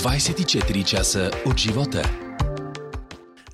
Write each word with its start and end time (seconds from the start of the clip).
24 0.00 0.84
часа 0.84 1.30
от 1.46 1.58
живота. 1.58 2.10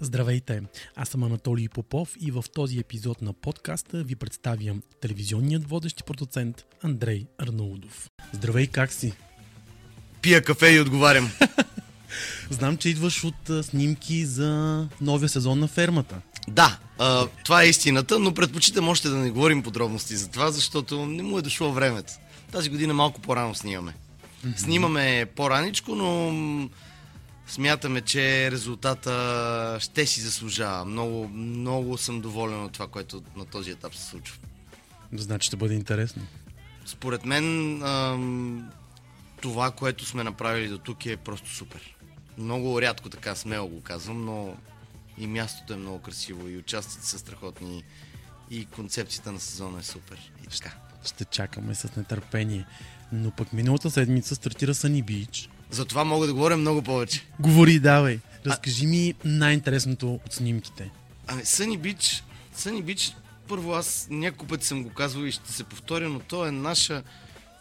Здравейте! 0.00 0.62
Аз 0.96 1.08
съм 1.08 1.22
Анатолий 1.22 1.68
Попов 1.68 2.14
и 2.20 2.30
в 2.30 2.44
този 2.54 2.78
епизод 2.78 3.22
на 3.22 3.32
подкаста 3.32 4.02
ви 4.04 4.16
представям 4.16 4.82
телевизионният 5.00 5.68
водещ 5.68 6.00
и 6.00 6.02
продуцент 6.02 6.64
Андрей 6.82 7.26
Арнаудов. 7.38 8.10
Здравей, 8.32 8.66
как 8.66 8.92
си? 8.92 9.12
Пия 10.22 10.42
кафе 10.42 10.68
и 10.70 10.80
отговарям. 10.80 11.30
Знам, 12.50 12.76
че 12.76 12.88
идваш 12.88 13.24
от 13.24 13.64
снимки 13.64 14.24
за 14.24 14.88
новия 15.00 15.28
сезон 15.28 15.58
на 15.58 15.68
фермата. 15.68 16.20
Да, 16.48 16.78
а, 16.98 17.26
това 17.44 17.62
е 17.62 17.68
истината, 17.68 18.18
но 18.18 18.34
предпочитам 18.34 18.88
още 18.88 19.08
да 19.08 19.16
не 19.16 19.30
говорим 19.30 19.62
подробности 19.62 20.16
за 20.16 20.28
това, 20.28 20.50
защото 20.50 21.06
не 21.06 21.22
му 21.22 21.38
е 21.38 21.42
дошло 21.42 21.72
времето. 21.72 22.12
Тази 22.52 22.70
година 22.70 22.94
малко 22.94 23.20
по-рано 23.20 23.54
снимаме. 23.54 23.94
Mm-hmm. 24.44 24.56
Снимаме 24.56 25.26
по-раничко, 25.36 25.94
но 25.94 26.70
смятаме, 27.46 28.00
че 28.00 28.50
резултата 28.50 29.78
ще 29.80 30.06
си 30.06 30.20
заслужава. 30.20 30.84
Много, 30.84 31.28
много 31.28 31.98
съм 31.98 32.20
доволен 32.20 32.64
от 32.64 32.72
това, 32.72 32.88
което 32.88 33.22
на 33.36 33.44
този 33.44 33.70
етап 33.70 33.94
се 33.94 34.04
случва. 34.04 34.38
Значи 35.12 35.46
ще 35.46 35.56
бъде 35.56 35.74
интересно. 35.74 36.22
Според 36.86 37.24
мен 37.24 37.82
това, 39.40 39.70
което 39.70 40.04
сме 40.04 40.24
направили 40.24 40.68
до 40.68 40.78
тук 40.78 41.06
е 41.06 41.16
просто 41.16 41.50
супер. 41.50 41.96
Много 42.38 42.82
рядко 42.82 43.08
така 43.08 43.34
смело 43.34 43.68
го 43.68 43.82
казвам, 43.82 44.24
но 44.24 44.56
и 45.18 45.26
мястото 45.26 45.72
е 45.72 45.76
много 45.76 45.98
красиво, 45.98 46.48
и 46.48 46.56
участниците 46.56 47.06
са 47.06 47.18
страхотни, 47.18 47.84
и 48.50 48.66
концепцията 48.66 49.32
на 49.32 49.40
сезона 49.40 49.78
е 49.78 49.82
супер. 49.82 50.32
И 50.44 50.46
така. 50.46 50.74
Ще 51.04 51.24
чакаме 51.24 51.74
с 51.74 51.96
нетърпение. 51.96 52.66
Но 53.12 53.30
пък 53.30 53.52
миналата 53.52 53.90
седмица 53.90 54.34
стартира 54.34 54.74
Sunny 54.74 55.04
Beach. 55.04 55.48
За 55.70 55.84
това 55.84 56.04
мога 56.04 56.26
да 56.26 56.34
говоря 56.34 56.56
много 56.56 56.82
повече. 56.82 57.26
Говори, 57.40 57.78
давай. 57.78 58.18
Разкажи 58.46 58.86
ми 58.86 59.14
най-интересното 59.24 60.14
от 60.26 60.32
снимките. 60.32 60.90
Ами, 61.26 61.44
Съни 61.44 61.78
Бич, 61.78 62.24
Съни 62.54 62.82
Бич, 62.82 63.16
първо 63.48 63.72
аз 63.72 64.06
няколко 64.10 64.46
пъти 64.46 64.66
съм 64.66 64.82
го 64.82 64.90
казвал 64.90 65.24
и 65.24 65.32
ще 65.32 65.52
се 65.52 65.64
повторя, 65.64 66.08
но 66.08 66.18
то 66.18 66.46
е 66.46 66.50
наша 66.50 67.02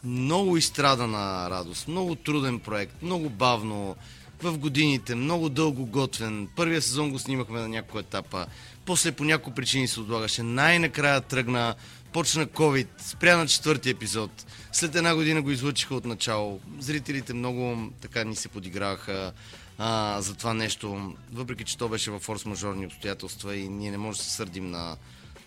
много 0.04 0.58
изстрадана 0.58 1.50
радост, 1.50 1.88
много 1.88 2.16
труден 2.16 2.60
проект, 2.60 3.02
много 3.02 3.30
бавно, 3.30 3.96
в 4.42 4.58
годините, 4.58 5.16
много 5.16 5.50
дълго 5.50 5.86
готвен. 5.86 6.48
Първия 6.56 6.82
сезон 6.82 7.12
го 7.12 7.20
снимахме 7.20 7.60
на 7.60 7.68
няколко 7.68 8.00
етапа, 8.00 8.46
после 8.86 9.12
по 9.12 9.24
няколко 9.24 9.56
причини 9.56 9.88
се 9.88 10.00
отлагаше. 10.00 10.44
Най-накрая 10.44 11.22
тръгна, 11.22 11.76
почна 12.16 12.48
COVID, 12.48 12.88
спря 12.98 13.38
на 13.38 13.48
четвърти 13.48 13.90
епизод. 13.90 14.46
След 14.72 14.96
една 14.96 15.16
година 15.16 15.42
го 15.42 15.52
излъчиха 15.52 15.96
от 15.96 16.06
начало. 16.06 16.60
Зрителите 16.80 17.34
много 17.34 17.92
така 18.02 18.24
ни 18.24 18.36
се 18.36 18.50
подиграваха 18.50 19.34
а, 19.78 20.22
за 20.22 20.36
това 20.36 20.54
нещо, 20.54 21.14
въпреки 21.34 21.64
че 21.64 21.78
то 21.78 21.90
беше 21.90 22.12
в 22.12 22.20
форс-мажорни 22.20 22.86
обстоятелства 22.86 23.56
и 23.56 23.70
ние 23.70 23.92
не 23.92 23.98
можем 23.98 24.18
да 24.18 24.24
се 24.24 24.36
сърдим 24.36 24.72
на, 24.72 24.98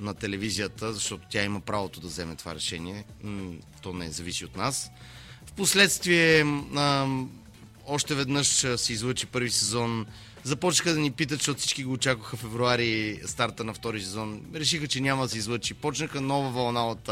на 0.01 0.15
телевизията, 0.15 0.93
защото 0.93 1.27
тя 1.31 1.45
има 1.45 1.61
правото 1.61 2.01
да 2.01 2.07
вземе 2.07 2.37
това 2.37 2.55
решение. 2.55 3.05
М, 3.23 3.53
то 3.83 3.93
не 3.93 4.11
зависи 4.11 4.45
от 4.45 4.57
нас. 4.57 4.91
Впоследствие 5.47 6.45
а, 6.77 7.07
още 7.87 8.15
веднъж 8.15 8.47
се 8.77 8.93
излъчи 8.93 9.27
първи 9.27 9.51
сезон. 9.51 10.07
Започнаха 10.49 10.93
да 10.93 11.01
ни 11.01 11.11
питат, 11.11 11.39
защото 11.39 11.61
всички 11.61 11.85
го 11.85 11.93
очакваха 11.93 12.37
в 12.37 12.41
февруари 12.41 13.21
старта 13.27 13.65
на 13.65 13.75
втори 13.75 14.01
сезон. 14.01 14.41
Решиха, 14.55 14.89
че 14.89 15.01
няма 15.01 15.23
да 15.23 15.29
се 15.29 15.39
излъчи. 15.39 15.75
Почнаха 15.75 16.21
нова 16.21 16.51
вълна 16.51 16.87
от 16.87 17.11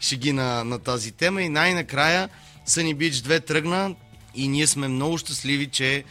шеги 0.00 0.32
на, 0.32 0.64
на 0.64 0.78
тази 0.78 1.12
тема 1.12 1.42
и 1.42 1.48
най-накрая 1.48 2.28
Sunny 2.68 2.94
Beach 2.94 3.10
2 3.10 3.46
тръгна 3.46 3.94
и 4.34 4.48
ние 4.48 4.66
сме 4.66 4.88
много 4.88 5.18
щастливи, 5.18 5.66
че 5.66 6.04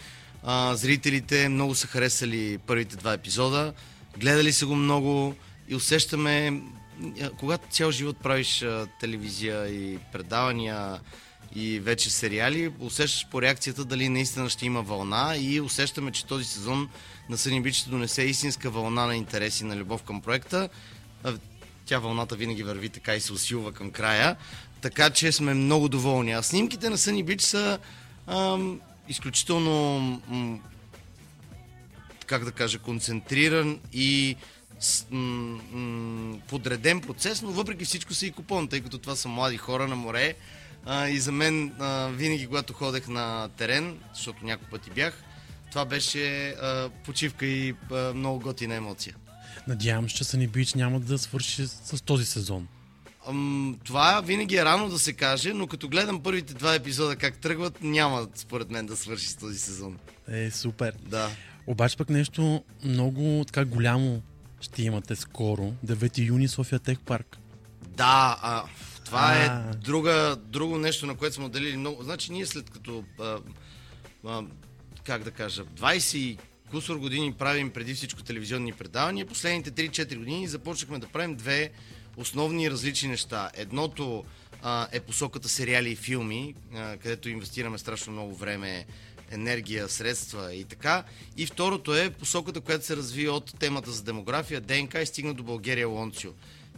а, 0.43 0.75
зрителите 0.75 1.49
много 1.49 1.75
са 1.75 1.87
харесали 1.87 2.57
първите 2.57 2.95
два 2.95 3.13
епизода. 3.13 3.73
Гледали 4.17 4.53
са 4.53 4.65
го 4.65 4.75
много 4.75 5.35
и 5.67 5.75
усещаме, 5.75 6.61
когато 7.39 7.67
цял 7.69 7.91
живот 7.91 8.17
правиш 8.23 8.61
а, 8.61 8.87
телевизия 8.99 9.67
и 9.67 9.99
предавания 10.11 10.99
и 11.55 11.79
вече 11.79 12.09
сериали, 12.09 12.71
усещаш 12.79 13.27
по 13.31 13.41
реакцията 13.41 13.85
дали 13.85 14.09
наистина 14.09 14.49
ще 14.49 14.65
има 14.65 14.81
вълна 14.81 15.35
и 15.37 15.61
усещаме, 15.61 16.11
че 16.11 16.25
този 16.25 16.45
сезон 16.45 16.89
на 17.29 17.37
Съни 17.37 17.61
Бич 17.61 17.75
ще 17.75 17.89
донесе 17.89 18.23
истинска 18.23 18.69
вълна 18.69 19.05
на 19.05 19.15
интереси 19.15 19.63
на 19.63 19.75
любов 19.75 20.03
към 20.03 20.21
проекта. 20.21 20.69
Тя 21.85 21.99
вълната 21.99 22.35
винаги 22.35 22.63
върви 22.63 22.89
така 22.89 23.15
и 23.15 23.21
се 23.21 23.33
усилва 23.33 23.71
към 23.71 23.91
края, 23.91 24.35
така 24.81 25.09
че 25.09 25.31
сме 25.31 25.53
много 25.53 25.89
доволни. 25.89 26.31
А 26.31 26.43
снимките 26.43 26.89
на 26.89 26.97
Съни 26.97 27.23
Бич 27.23 27.41
са 27.41 27.79
ам, 28.27 28.79
изключително 29.07 29.99
м, 30.27 30.59
как 32.25 32.45
да 32.45 32.51
кажа, 32.51 32.79
концентриран 32.79 33.79
и 33.93 34.35
с, 34.79 35.05
м, 35.11 35.61
м, 35.71 36.39
подреден 36.47 37.01
процес, 37.01 37.41
но 37.41 37.51
въпреки 37.51 37.85
всичко 37.85 38.13
са 38.13 38.25
и 38.25 38.31
купон, 38.31 38.67
тъй 38.67 38.81
като 38.81 38.97
това 38.97 39.15
са 39.15 39.27
млади 39.27 39.57
хора 39.57 39.87
на 39.87 39.95
море. 39.95 40.35
А, 40.85 41.07
и 41.07 41.19
за 41.19 41.31
мен 41.31 41.73
а, 41.79 42.07
винаги, 42.07 42.47
когато 42.47 42.73
ходех 42.73 43.07
на 43.07 43.49
терен, 43.57 43.97
защото 44.13 44.45
няколко 44.45 44.71
пъти 44.71 44.89
бях, 44.89 45.23
това 45.71 45.85
беше 45.85 46.49
а, 46.49 46.89
почивка 47.05 47.45
и 47.45 47.75
а, 47.91 48.13
много 48.13 48.39
готина 48.39 48.75
емоция. 48.75 49.15
Надявам 49.67 50.09
се, 50.09 50.15
че 50.15 50.23
Sunny 50.23 50.49
Beach 50.49 50.75
няма 50.75 50.99
да 50.99 51.17
свърши 51.17 51.67
с 51.67 52.01
този 52.03 52.25
сезон. 52.25 52.67
Ам, 53.29 53.77
това 53.83 54.21
винаги 54.21 54.55
е 54.55 54.65
рано 54.65 54.89
да 54.89 54.99
се 54.99 55.13
каже, 55.13 55.53
но 55.53 55.67
като 55.67 55.89
гледам 55.89 56.23
първите 56.23 56.53
два 56.53 56.75
епизода 56.75 57.15
как 57.15 57.37
тръгват, 57.37 57.83
няма 57.83 58.27
според 58.35 58.71
мен 58.71 58.85
да 58.85 58.95
свърши 58.95 59.27
с 59.27 59.35
този 59.35 59.59
сезон. 59.59 59.97
Е, 60.27 60.51
супер. 60.51 60.93
Да. 61.01 61.29
Обаче 61.67 61.97
пък 61.97 62.09
нещо 62.09 62.63
много 62.83 63.43
така 63.47 63.65
голямо 63.65 64.21
ще 64.61 64.83
имате 64.83 65.15
скоро. 65.15 65.73
9 65.85 66.27
юни 66.27 66.47
София 66.47 66.79
Тех 66.79 66.99
Парк. 66.99 67.37
Да, 67.87 68.37
а, 68.41 68.63
това 69.05 69.19
А. 69.19 69.45
е 69.45 69.75
друга, 69.75 70.37
друго 70.39 70.77
нещо, 70.77 71.05
на 71.05 71.15
което 71.15 71.35
сме 71.35 71.45
отделили 71.45 71.77
много. 71.77 72.03
Значи 72.03 72.31
ние 72.31 72.45
след 72.45 72.69
като, 72.69 73.03
а, 73.19 73.39
а, 74.25 74.43
как 75.03 75.23
да 75.23 75.31
кажа, 75.31 75.65
20 75.65 76.17
и 76.17 76.37
кусор 76.71 76.97
години 76.97 77.33
правим 77.33 77.69
преди 77.69 77.93
всичко 77.93 78.23
телевизионни 78.23 78.73
предавания, 78.73 79.25
последните 79.25 79.71
3-4 79.71 80.17
години 80.17 80.47
започнахме 80.47 80.99
да 80.99 81.07
правим 81.07 81.35
две 81.35 81.71
основни 82.17 82.71
различни 82.71 83.09
неща. 83.09 83.49
Едното 83.53 84.25
а, 84.61 84.87
е 84.91 84.99
посоката 84.99 85.49
сериали 85.49 85.91
и 85.91 85.95
филми, 85.95 86.55
а, 86.75 86.97
където 86.97 87.29
инвестираме 87.29 87.77
страшно 87.77 88.13
много 88.13 88.35
време, 88.35 88.85
енергия, 89.31 89.89
средства 89.89 90.53
и 90.53 90.63
така. 90.63 91.03
И 91.37 91.45
второто 91.45 91.95
е 91.95 92.09
посоката, 92.09 92.61
която 92.61 92.85
се 92.85 92.97
разви 92.97 93.29
от 93.29 93.59
темата 93.59 93.91
за 93.91 94.03
демография, 94.03 94.61
ДНК 94.61 95.01
и 95.01 95.05
стигна 95.05 95.33
до 95.33 95.43
България 95.43 95.87
Лонцио. 95.87 96.31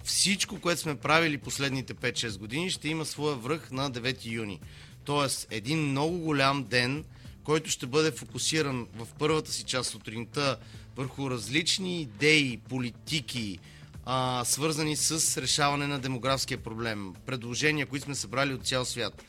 Всичко, 0.07 0.59
което 0.59 0.81
сме 0.81 0.95
правили 0.95 1.37
последните 1.37 1.93
5-6 1.93 2.37
години, 2.37 2.69
ще 2.71 2.89
има 2.89 3.05
своя 3.05 3.35
връх 3.35 3.71
на 3.71 3.91
9 3.91 4.25
юни. 4.25 4.59
Тоест, 5.03 5.47
един 5.51 5.79
много 5.79 6.17
голям 6.17 6.63
ден, 6.63 7.05
който 7.43 7.69
ще 7.69 7.85
бъде 7.85 8.11
фокусиран 8.11 8.87
в 8.95 9.07
първата 9.19 9.51
си 9.51 9.63
част 9.63 9.89
сутринта 9.89 10.57
върху 10.95 11.29
различни 11.29 12.01
идеи, 12.01 12.57
политики, 12.69 13.59
а, 14.05 14.45
свързани 14.45 14.95
с 14.95 15.41
решаване 15.41 15.87
на 15.87 15.99
демографския 15.99 16.57
проблем. 16.57 17.13
Предложения, 17.25 17.85
които 17.85 18.05
сме 18.05 18.15
събрали 18.15 18.53
от 18.53 18.67
цял 18.67 18.85
свят 18.85 19.23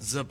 за 0.00 0.24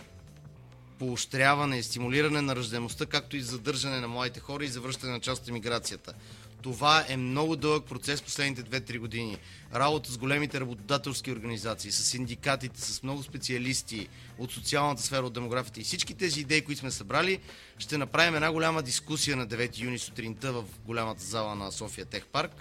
поощряване 0.99 1.77
и 1.77 1.83
стимулиране 1.83 2.41
на 2.41 2.55
ръждаемостта, 2.55 3.05
както 3.05 3.38
и 3.38 3.41
задържане 3.41 3.99
на 3.99 4.07
младите 4.07 4.39
хора 4.39 4.65
и 4.65 4.67
завръщане 4.67 5.11
на 5.11 5.19
част 5.19 5.41
от 5.41 5.49
емиграцията. 5.49 6.13
Това 6.61 7.05
е 7.07 7.17
много 7.17 7.55
дълъг 7.55 7.85
процес 7.85 8.22
последните 8.22 8.63
2-3 8.63 8.99
години. 8.99 9.38
Работа 9.75 10.11
с 10.11 10.17
големите 10.17 10.59
работодателски 10.59 11.31
организации, 11.31 11.91
с 11.91 12.03
синдикатите, 12.03 12.81
с 12.81 13.03
много 13.03 13.23
специалисти 13.23 14.07
от 14.38 14.51
социалната 14.51 15.01
сфера, 15.01 15.25
от 15.25 15.33
демографията 15.33 15.79
и 15.79 15.83
всички 15.83 16.13
тези 16.13 16.41
идеи, 16.41 16.61
които 16.61 16.79
сме 16.79 16.91
събрали, 16.91 17.39
ще 17.77 17.97
направим 17.97 18.36
една 18.36 18.51
голяма 18.51 18.81
дискусия 18.81 19.38
на 19.38 19.47
9 19.47 19.80
юни 19.80 20.00
сутринта 20.00 20.53
в 20.53 20.63
голямата 20.86 21.24
зала 21.24 21.56
на 21.56 21.71
София 21.71 22.06
Тех 22.06 22.25
Парк. 22.25 22.51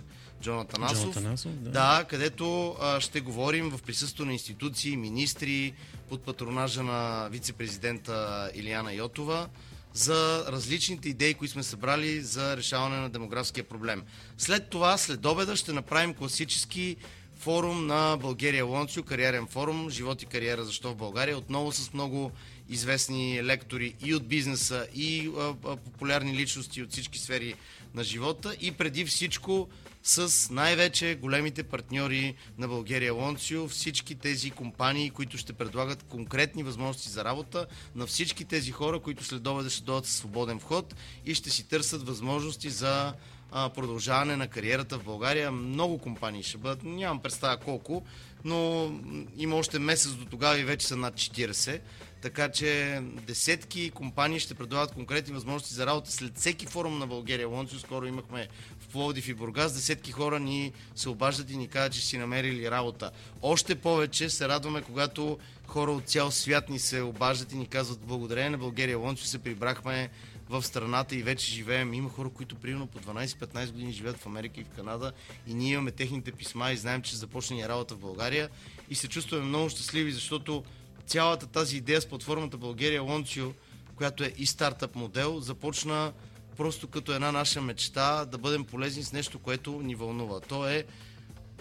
Джон 0.42 0.58
Атанасов. 0.58 1.00
Джон 1.00 1.10
Атанасов, 1.10 1.52
да. 1.52 1.70
да, 1.70 2.04
където 2.08 2.76
а, 2.80 3.00
ще 3.00 3.20
говорим 3.20 3.70
в 3.70 3.82
присъствие 3.82 4.26
на 4.26 4.32
институции, 4.32 4.96
министри, 4.96 5.74
под 6.08 6.22
патронажа 6.22 6.82
на 6.82 7.28
вице-президента 7.30 8.50
Илияна 8.54 8.92
Йотова 8.92 9.48
за 9.94 10.44
различните 10.48 11.08
идеи, 11.08 11.34
които 11.34 11.52
сме 11.52 11.62
събрали 11.62 12.20
за 12.20 12.56
решаване 12.56 12.96
на 12.96 13.10
демографския 13.10 13.64
проблем. 13.64 14.02
След 14.38 14.68
това, 14.68 14.98
след 14.98 15.26
обеда, 15.26 15.56
ще 15.56 15.72
направим 15.72 16.14
класически 16.14 16.96
форум 17.36 17.86
на 17.86 18.16
България 18.20 18.64
Лонцио, 18.64 19.02
кариерен 19.02 19.46
форум, 19.46 19.90
живот 19.90 20.22
и 20.22 20.26
кариера, 20.26 20.64
защо 20.64 20.90
в 20.90 20.96
България, 20.96 21.38
отново 21.38 21.72
с 21.72 21.92
много 21.92 22.32
известни 22.68 23.44
лектори 23.44 23.94
и 24.04 24.14
от 24.14 24.26
бизнеса, 24.26 24.86
и 24.94 25.30
а, 25.38 25.54
популярни 25.76 26.36
личности 26.36 26.82
от 26.82 26.92
всички 26.92 27.18
сфери 27.18 27.54
на 27.94 28.04
живота 28.04 28.56
и 28.60 28.72
преди 28.72 29.04
всичко 29.04 29.68
с 30.02 30.50
най-вече 30.50 31.18
големите 31.20 31.62
партньори 31.62 32.34
на 32.58 32.68
България 32.68 33.12
Лонцио, 33.12 33.68
всички 33.68 34.14
тези 34.14 34.50
компании, 34.50 35.10
които 35.10 35.38
ще 35.38 35.52
предлагат 35.52 36.02
конкретни 36.02 36.62
възможности 36.62 37.08
за 37.08 37.24
работа 37.24 37.66
на 37.94 38.06
всички 38.06 38.44
тези 38.44 38.70
хора, 38.70 39.00
които 39.00 39.24
след 39.24 39.46
обеда 39.46 39.70
ще 39.70 39.84
дойдат 39.84 40.06
със 40.06 40.16
свободен 40.16 40.58
вход 40.58 40.94
и 41.26 41.34
ще 41.34 41.50
си 41.50 41.68
търсят 41.68 42.06
възможности 42.06 42.70
за 42.70 43.14
продължаване 43.50 44.36
на 44.36 44.48
кариерата 44.48 44.98
в 44.98 45.04
България. 45.04 45.52
Много 45.52 45.98
компании 45.98 46.42
ще 46.42 46.58
бъдат, 46.58 46.84
нямам 46.84 47.22
представа 47.22 47.56
колко, 47.56 48.04
но 48.44 48.90
има 49.36 49.56
още 49.56 49.78
месец 49.78 50.12
до 50.12 50.24
тогава 50.24 50.58
и 50.58 50.64
вече 50.64 50.86
са 50.86 50.96
над 50.96 51.14
40. 51.14 51.80
Така 52.20 52.48
че 52.48 53.00
десетки 53.26 53.90
компании 53.90 54.40
ще 54.40 54.54
предлагат 54.54 54.94
конкретни 54.94 55.34
възможности 55.34 55.74
за 55.74 55.86
работа 55.86 56.12
след 56.12 56.38
всеки 56.38 56.66
форум 56.66 56.98
на 56.98 57.06
България 57.06 57.48
Лонцио. 57.48 57.78
Скоро 57.78 58.06
имахме 58.06 58.48
в 58.80 58.88
Пловдив 58.88 59.28
и 59.28 59.34
Бургас. 59.34 59.74
Десетки 59.74 60.12
хора 60.12 60.40
ни 60.40 60.72
се 60.94 61.08
обаждат 61.08 61.50
и 61.50 61.56
ни 61.56 61.68
казват, 61.68 61.92
че 61.92 62.00
си 62.00 62.18
намерили 62.18 62.70
работа. 62.70 63.10
Още 63.42 63.74
повече 63.74 64.30
се 64.30 64.48
радваме, 64.48 64.82
когато 64.82 65.38
хора 65.66 65.92
от 65.92 66.08
цял 66.08 66.30
свят 66.30 66.68
ни 66.68 66.78
се 66.78 67.02
обаждат 67.02 67.52
и 67.52 67.56
ни 67.56 67.66
казват 67.66 68.00
благодарение 68.00 68.50
на 68.50 68.58
България 68.58 68.98
Лонцио 68.98 69.26
се 69.26 69.38
прибрахме 69.38 70.10
в 70.48 70.62
страната 70.62 71.16
и 71.16 71.22
вече 71.22 71.52
живеем. 71.52 71.94
Има 71.94 72.10
хора, 72.10 72.28
които 72.28 72.54
примерно 72.54 72.86
по 72.86 72.98
12-15 72.98 73.70
години 73.70 73.92
живеят 73.92 74.16
в 74.16 74.26
Америка 74.26 74.60
и 74.60 74.64
в 74.64 74.76
Канада 74.76 75.12
и 75.46 75.54
ние 75.54 75.72
имаме 75.72 75.90
техните 75.90 76.32
писма 76.32 76.72
и 76.72 76.76
знаем, 76.76 77.02
че 77.02 77.16
започне 77.16 77.68
работа 77.68 77.94
в 77.94 77.98
България 77.98 78.48
и 78.90 78.94
се 78.94 79.08
чувстваме 79.08 79.44
много 79.44 79.70
щастливи, 79.70 80.12
защото 80.12 80.64
цялата 81.10 81.46
тази 81.46 81.76
идея 81.76 82.00
с 82.00 82.06
платформата 82.06 82.56
България 82.56 83.02
Лончио, 83.02 83.52
която 83.96 84.24
е 84.24 84.32
и 84.38 84.46
стартъп 84.46 84.94
модел, 84.94 85.40
започна 85.40 86.12
просто 86.56 86.88
като 86.88 87.12
една 87.12 87.32
наша 87.32 87.62
мечта 87.62 88.24
да 88.24 88.38
бъдем 88.38 88.64
полезни 88.64 89.02
с 89.02 89.12
нещо, 89.12 89.38
което 89.38 89.82
ни 89.82 89.94
вълнува. 89.94 90.40
То 90.40 90.68
е 90.68 90.84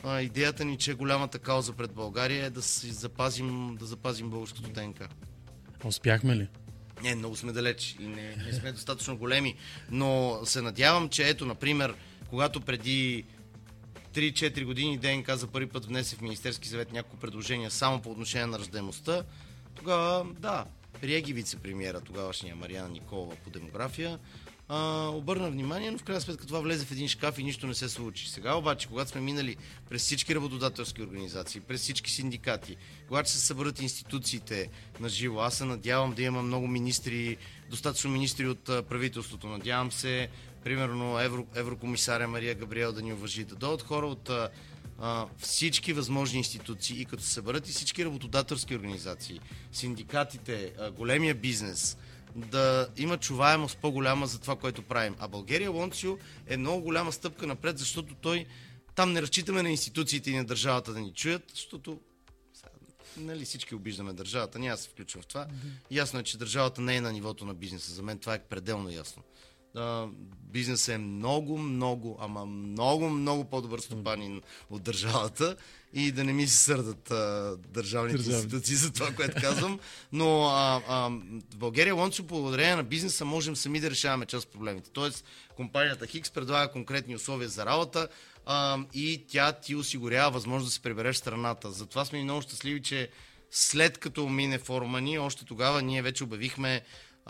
а, 0.03 0.21
идеята 0.21 0.65
ни, 0.65 0.77
че 0.77 0.93
голямата 0.93 1.39
кауза 1.39 1.73
пред 1.73 1.91
България 1.91 2.45
е 2.45 2.49
да 2.49 2.61
си 2.61 2.91
запазим, 2.91 3.75
да 3.79 3.85
запазим 3.85 4.29
българското 4.29 4.69
ДНК. 4.69 5.07
Успяхме 5.83 6.35
ли? 6.35 6.47
Не, 7.03 7.15
много 7.15 7.35
сме 7.35 7.51
далеч 7.51 7.95
и 7.99 8.07
не, 8.07 8.35
не 8.35 8.53
сме 8.53 8.71
достатъчно 8.71 9.17
големи, 9.17 9.55
но 9.91 10.39
се 10.45 10.61
надявам, 10.61 11.09
че 11.09 11.29
ето, 11.29 11.45
например, 11.45 11.95
когато 12.29 12.61
преди 12.61 13.25
3-4 14.13 14.65
години 14.65 14.97
ДНК 14.97 15.37
за 15.37 15.47
първи 15.47 15.67
път 15.67 15.85
внесе 15.85 16.15
в 16.15 16.21
Министерски 16.21 16.67
съвет 16.67 16.91
няколко 16.91 17.17
предложения 17.17 17.71
само 17.71 18.01
по 18.01 18.11
отношение 18.11 18.47
на 18.47 18.59
ръждаемостта, 18.59 19.23
тогава, 19.75 20.25
да, 20.39 20.65
прие 21.01 21.21
ги 21.21 21.33
вице-премьера, 21.33 22.01
тогавашния 22.01 22.55
Марияна 22.55 22.89
Николова 22.89 23.35
по 23.35 23.49
демография, 23.49 24.19
а, 24.69 25.07
обърна 25.07 25.49
внимание, 25.49 25.91
но 25.91 25.97
в 25.97 26.03
крайна 26.03 26.21
сметка 26.21 26.47
това 26.47 26.59
влезе 26.59 26.85
в 26.85 26.91
един 26.91 27.07
шкаф 27.07 27.39
и 27.39 27.43
нищо 27.43 27.67
не 27.67 27.73
се 27.75 27.89
случи. 27.89 28.29
Сега 28.29 28.55
обаче, 28.55 28.87
когато 28.87 29.09
сме 29.09 29.21
минали 29.21 29.55
през 29.89 30.01
всички 30.01 30.35
работодателски 30.35 31.01
организации, 31.01 31.61
през 31.61 31.81
всички 31.81 32.11
синдикати, 32.11 32.77
когато 33.07 33.29
се 33.29 33.39
съберат 33.39 33.81
институциите 33.81 34.69
на 34.99 35.09
живо, 35.09 35.39
аз 35.39 35.57
се 35.57 35.65
надявам 35.65 36.13
да 36.13 36.23
има 36.23 36.41
много 36.41 36.67
министри, 36.67 37.37
достатъчно 37.69 38.11
министри 38.11 38.47
от 38.47 38.63
правителството. 38.63 39.47
Надявам 39.47 39.91
се, 39.91 40.29
примерно, 40.63 41.19
евро, 41.19 41.45
еврокомисаря 41.55 42.27
Мария 42.27 42.55
Габриел 42.55 42.93
да 42.93 43.01
ни 43.01 43.13
уважи, 43.13 43.45
да 43.45 43.55
дойдат 43.55 43.81
хора 43.81 44.07
от 44.07 44.29
а, 44.99 45.27
всички 45.37 45.93
възможни 45.93 46.37
институции 46.37 47.01
и 47.01 47.05
като 47.05 47.23
се 47.23 47.33
съберат 47.33 47.69
и 47.69 47.71
всички 47.71 48.05
работодателски 48.05 48.75
организации, 48.75 49.39
синдикатите, 49.71 50.73
а, 50.79 50.91
големия 50.91 51.35
бизнес– 51.35 51.97
да 52.35 52.89
има 52.97 53.17
чуваемост 53.17 53.77
по-голяма 53.77 54.27
за 54.27 54.39
това, 54.39 54.55
което 54.55 54.81
правим. 54.81 55.15
А 55.19 55.27
България 55.27 55.71
Лонцио 55.71 56.17
е 56.47 56.57
много 56.57 56.81
голяма 56.81 57.11
стъпка 57.11 57.47
напред, 57.47 57.77
защото 57.77 58.15
той 58.15 58.45
там 58.95 59.13
не 59.13 59.21
разчитаме 59.21 59.63
на 59.63 59.69
институциите 59.69 60.31
и 60.31 60.37
на 60.37 60.45
държавата 60.45 60.93
да 60.93 60.99
ни 60.99 61.13
чуят, 61.13 61.43
защото 61.53 61.99
нали, 63.17 63.45
всички 63.45 63.75
обиждаме 63.75 64.13
държавата, 64.13 64.59
няма 64.59 64.75
да 64.75 64.81
се 64.81 64.89
включвам 64.89 65.23
в 65.23 65.27
това. 65.27 65.47
Ясно 65.91 66.19
е, 66.19 66.23
че 66.23 66.37
държавата 66.37 66.81
не 66.81 66.95
е 66.95 67.01
на 67.01 67.13
нивото 67.13 67.45
на 67.45 67.53
бизнеса. 67.53 67.93
За 67.93 68.03
мен 68.03 68.19
това 68.19 68.33
е 68.33 68.43
пределно 68.43 68.89
ясно 68.89 69.23
бизнесът 70.51 70.95
е 70.95 70.97
много, 70.97 71.57
много, 71.57 72.17
ама 72.21 72.45
много, 72.45 73.09
много 73.09 73.45
по-добър 73.45 73.79
стопанин 73.79 74.41
от 74.69 74.83
държавата 74.83 75.55
и 75.93 76.11
да 76.11 76.23
не 76.23 76.33
ми 76.33 76.47
се 76.47 76.57
сърдат 76.57 77.11
а, 77.11 77.55
държавните 77.67 78.17
Държави. 78.17 78.35
институции 78.35 78.75
за 78.75 78.91
това, 78.93 79.11
което 79.11 79.41
казвам. 79.41 79.79
Но 80.11 80.45
а, 80.45 80.81
а, 80.87 81.09
в 81.53 81.55
България 81.55 81.95
Лончо, 81.95 82.23
благодарение 82.23 82.75
на 82.75 82.83
бизнеса, 82.83 83.25
можем 83.25 83.55
сами 83.55 83.79
да 83.79 83.89
решаваме 83.89 84.25
част 84.25 84.45
от 84.45 84.53
проблемите. 84.53 84.89
Тоест, 84.93 85.25
компанията 85.55 86.07
Хикс 86.07 86.31
предлага 86.31 86.71
конкретни 86.71 87.15
условия 87.15 87.49
за 87.49 87.65
работа 87.65 88.07
а, 88.45 88.79
и 88.93 89.25
тя 89.27 89.51
ти 89.51 89.75
осигурява 89.75 90.31
възможност 90.31 90.69
да 90.69 90.73
се 90.73 90.81
прибереш 90.81 91.15
страната. 91.15 91.71
Затова 91.71 92.05
сме 92.05 92.19
и 92.19 92.23
много 92.23 92.41
щастливи, 92.41 92.81
че 92.81 93.09
след 93.51 93.97
като 93.97 94.29
мине 94.29 94.57
форума 94.57 95.01
ни, 95.01 95.19
още 95.19 95.45
тогава 95.45 95.81
ние 95.81 96.01
вече 96.01 96.23
обявихме 96.23 96.81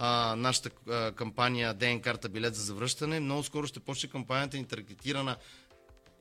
а, 0.01 0.35
нашата 0.35 0.69
а, 0.89 1.11
кампания 1.11 1.73
ДН 1.73 1.99
карта 2.01 2.29
билет 2.29 2.55
за 2.55 2.63
завръщане. 2.63 3.19
Много 3.19 3.43
скоро 3.43 3.67
ще 3.67 3.79
почне 3.79 4.09
кампанията 4.09 4.57
ни 4.57 4.65
таргетирана 4.65 5.37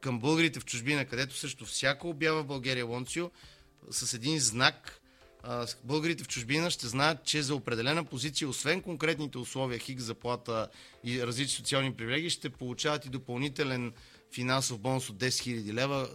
към 0.01 0.19
българите 0.19 0.61
в 0.61 0.65
чужбина, 0.65 1.05
където 1.05 1.37
също 1.37 1.65
всяка 1.65 2.09
обява 2.09 2.43
в 2.43 2.47
България 2.47 2.87
Лонцио 2.87 3.31
с 3.91 4.15
един 4.15 4.41
знак 4.41 5.01
а, 5.43 5.67
българите 5.85 6.25
в 6.25 6.29
чужбина 6.29 6.71
ще 6.71 6.87
знаят, 6.87 7.25
че 7.25 7.43
за 7.43 7.55
определена 7.55 8.05
позиция, 8.05 8.49
освен 8.49 8.83
конкретните 8.83 9.39
условия, 9.39 9.79
хик 9.79 10.01
заплата 10.01 10.69
и 11.05 11.27
различни 11.27 11.57
социални 11.57 11.95
привилегии, 11.95 12.31
ще 12.31 12.51
получават 12.51 13.07
и 13.07 13.09
допълнителен 13.09 13.93
финансов 14.35 14.79
бонус 14.79 15.11
от 15.11 15.17
10 15.17 15.29
000 15.29 15.73
лева 15.73 16.09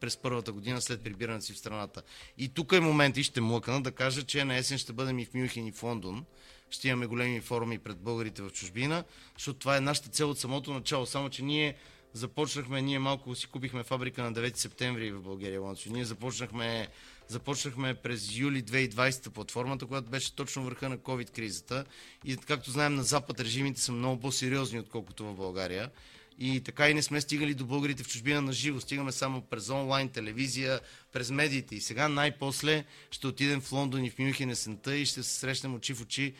през 0.00 0.16
първата 0.16 0.52
година 0.52 0.80
след 0.80 1.02
прибирането 1.02 1.46
си 1.46 1.52
в 1.52 1.58
страната. 1.58 2.02
И 2.38 2.48
тук 2.48 2.72
е 2.72 2.80
момент 2.80 3.16
и 3.16 3.22
ще 3.22 3.40
млъкна 3.40 3.82
да 3.82 3.92
кажа, 3.92 4.22
че 4.22 4.44
на 4.44 4.56
есен 4.56 4.78
ще 4.78 4.92
бъдем 4.92 5.18
и 5.18 5.24
в 5.24 5.34
Мюнхен 5.34 5.66
и 5.66 5.72
в 5.72 5.82
Лондон 5.82 6.24
ще 6.70 6.88
имаме 6.88 7.06
големи 7.06 7.40
форуми 7.40 7.78
пред 7.78 7.98
българите 7.98 8.42
в 8.42 8.50
чужбина, 8.50 9.04
защото 9.36 9.58
това 9.58 9.76
е 9.76 9.80
нашата 9.80 10.08
цел 10.08 10.30
от 10.30 10.38
самото 10.38 10.72
начало. 10.72 11.06
Само, 11.06 11.30
че 11.30 11.42
ние 11.42 11.74
започнахме, 12.12 12.82
ние 12.82 12.98
малко 12.98 13.34
си 13.34 13.46
купихме 13.46 13.82
фабрика 13.82 14.22
на 14.22 14.32
9 14.32 14.56
септември 14.56 15.12
в 15.12 15.22
България 15.22 15.60
Лонци. 15.60 15.90
Ние 15.90 16.04
започнахме, 16.04 16.88
започнахме 17.28 17.94
през 17.94 18.36
юли 18.36 18.64
2020 18.64 19.30
платформата, 19.30 19.86
която 19.86 20.10
беше 20.10 20.34
точно 20.34 20.64
върха 20.64 20.88
на 20.88 20.98
COVID-кризата. 20.98 21.84
И 22.24 22.36
както 22.36 22.70
знаем, 22.70 22.94
на 22.94 23.02
Запад 23.02 23.40
режимите 23.40 23.80
са 23.80 23.92
много 23.92 24.20
по-сериозни, 24.20 24.80
отколкото 24.80 25.24
в 25.24 25.34
България. 25.34 25.90
И 26.42 26.60
така 26.60 26.90
и 26.90 26.94
не 26.94 27.02
сме 27.02 27.20
стигали 27.20 27.54
до 27.54 27.64
българите 27.64 28.02
в 28.02 28.08
чужбина 28.08 28.42
на 28.42 28.52
живо. 28.52 28.80
Стигаме 28.80 29.12
само 29.12 29.42
през 29.42 29.68
онлайн, 29.68 30.08
телевизия, 30.08 30.80
през 31.12 31.30
медиите. 31.30 31.74
И 31.74 31.80
сега 31.80 32.08
най-после 32.08 32.84
ще 33.10 33.26
отидем 33.26 33.60
в 33.60 33.72
Лондон 33.72 34.04
и 34.04 34.10
в 34.10 34.18
Мюнхен 34.18 34.50
есента 34.50 34.96
и 34.96 35.06
ще 35.06 35.22
се 35.22 35.38
срещнем 35.38 35.74
очи 35.74 35.94
в 35.94 36.02
очи 36.02 36.34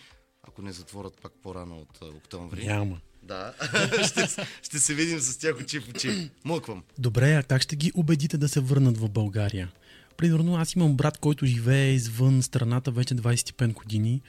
ако 0.50 0.62
не 0.62 0.72
затворят 0.72 1.20
пак 1.22 1.32
по-рано 1.42 1.78
от 1.78 2.02
октомври. 2.16 2.66
Няма. 2.66 3.00
Да, 3.22 3.54
ще, 4.06 4.46
ще 4.62 4.78
се 4.78 4.94
видим 4.94 5.20
с 5.20 5.38
тях 5.38 5.56
очи 5.60 5.80
в 5.80 5.88
очи. 5.88 6.30
Мъквам. 6.44 6.82
Добре, 6.98 7.34
а 7.34 7.42
как 7.42 7.62
ще 7.62 7.76
ги 7.76 7.92
убедите 7.94 8.38
да 8.38 8.48
се 8.48 8.60
върнат 8.60 8.98
в 8.98 9.08
България? 9.08 9.72
Примерно 10.16 10.56
аз 10.56 10.74
имам 10.74 10.96
брат, 10.96 11.18
който 11.18 11.46
живее 11.46 11.92
извън 11.92 12.42
страната 12.42 12.90
вече 12.90 13.14
25 13.14 13.72
години 13.72 14.22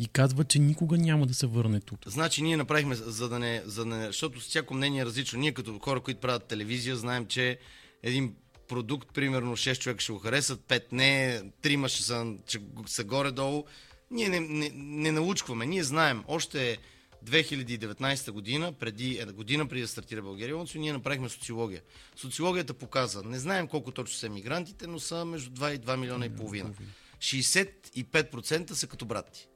и 0.00 0.06
казва, 0.06 0.44
че 0.44 0.58
никога 0.58 0.98
няма 0.98 1.26
да 1.26 1.34
се 1.34 1.46
върне 1.46 1.80
тук. 1.80 1.98
Значи 2.06 2.42
ние 2.42 2.56
направихме, 2.56 2.94
за 2.94 3.28
да 3.28 3.38
не, 3.38 3.62
за 3.66 3.84
да 3.84 3.96
не 3.96 4.06
защото 4.06 4.40
всяко 4.40 4.74
мнение 4.74 5.02
е 5.02 5.04
различно. 5.04 5.38
Ние 5.38 5.52
като 5.52 5.78
хора, 5.78 6.00
които 6.00 6.20
правят 6.20 6.44
телевизия, 6.44 6.96
знаем, 6.96 7.26
че 7.26 7.58
един 8.02 8.34
продукт, 8.68 9.08
примерно 9.14 9.56
6 9.56 9.78
човека 9.78 10.00
ще 10.00 10.12
го 10.12 10.18
харесат, 10.18 10.60
5 10.60 10.82
не, 10.92 11.42
3 11.62 11.88
ще 11.88 12.02
са, 12.02 12.34
ще 12.46 12.60
са 12.86 13.04
горе-долу 13.04 13.64
ние 14.12 14.28
не, 14.28 14.40
не, 14.40 14.70
не 14.74 15.12
научваме. 15.12 15.66
Ние 15.66 15.84
знаем, 15.84 16.24
още 16.28 16.78
2019 17.24 18.30
година, 18.30 18.72
преди, 18.72 19.18
е, 19.18 19.24
година 19.24 19.68
преди 19.68 19.82
да 19.82 19.88
стартира 19.88 20.22
България, 20.22 20.64
ние 20.74 20.92
направихме 20.92 21.28
социология. 21.28 21.82
Социологията 22.16 22.74
показа, 22.74 23.22
не 23.22 23.38
знаем 23.38 23.68
колко 23.68 23.90
точно 23.90 24.16
са 24.16 24.26
емигрантите, 24.26 24.86
но 24.86 25.00
са 25.00 25.24
между 25.24 25.50
2 25.50 25.74
и 25.74 25.78
2 25.78 25.96
милиона 25.96 26.26
и 26.26 26.36
половина. 26.36 26.70
65% 27.18 28.72
са 28.72 28.86
като 28.86 29.04
брати. 29.04 29.48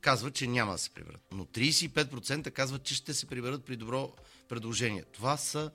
Казват, 0.00 0.34
че 0.34 0.46
няма 0.46 0.72
да 0.72 0.78
се 0.78 0.90
приберат. 0.90 1.20
Но 1.32 1.44
35% 1.44 2.50
казват, 2.50 2.82
че 2.82 2.94
ще 2.94 3.14
се 3.14 3.26
приберат 3.26 3.64
при 3.64 3.76
добро 3.76 4.12
предложение. 4.48 5.04
Това 5.12 5.36
са 5.36 5.70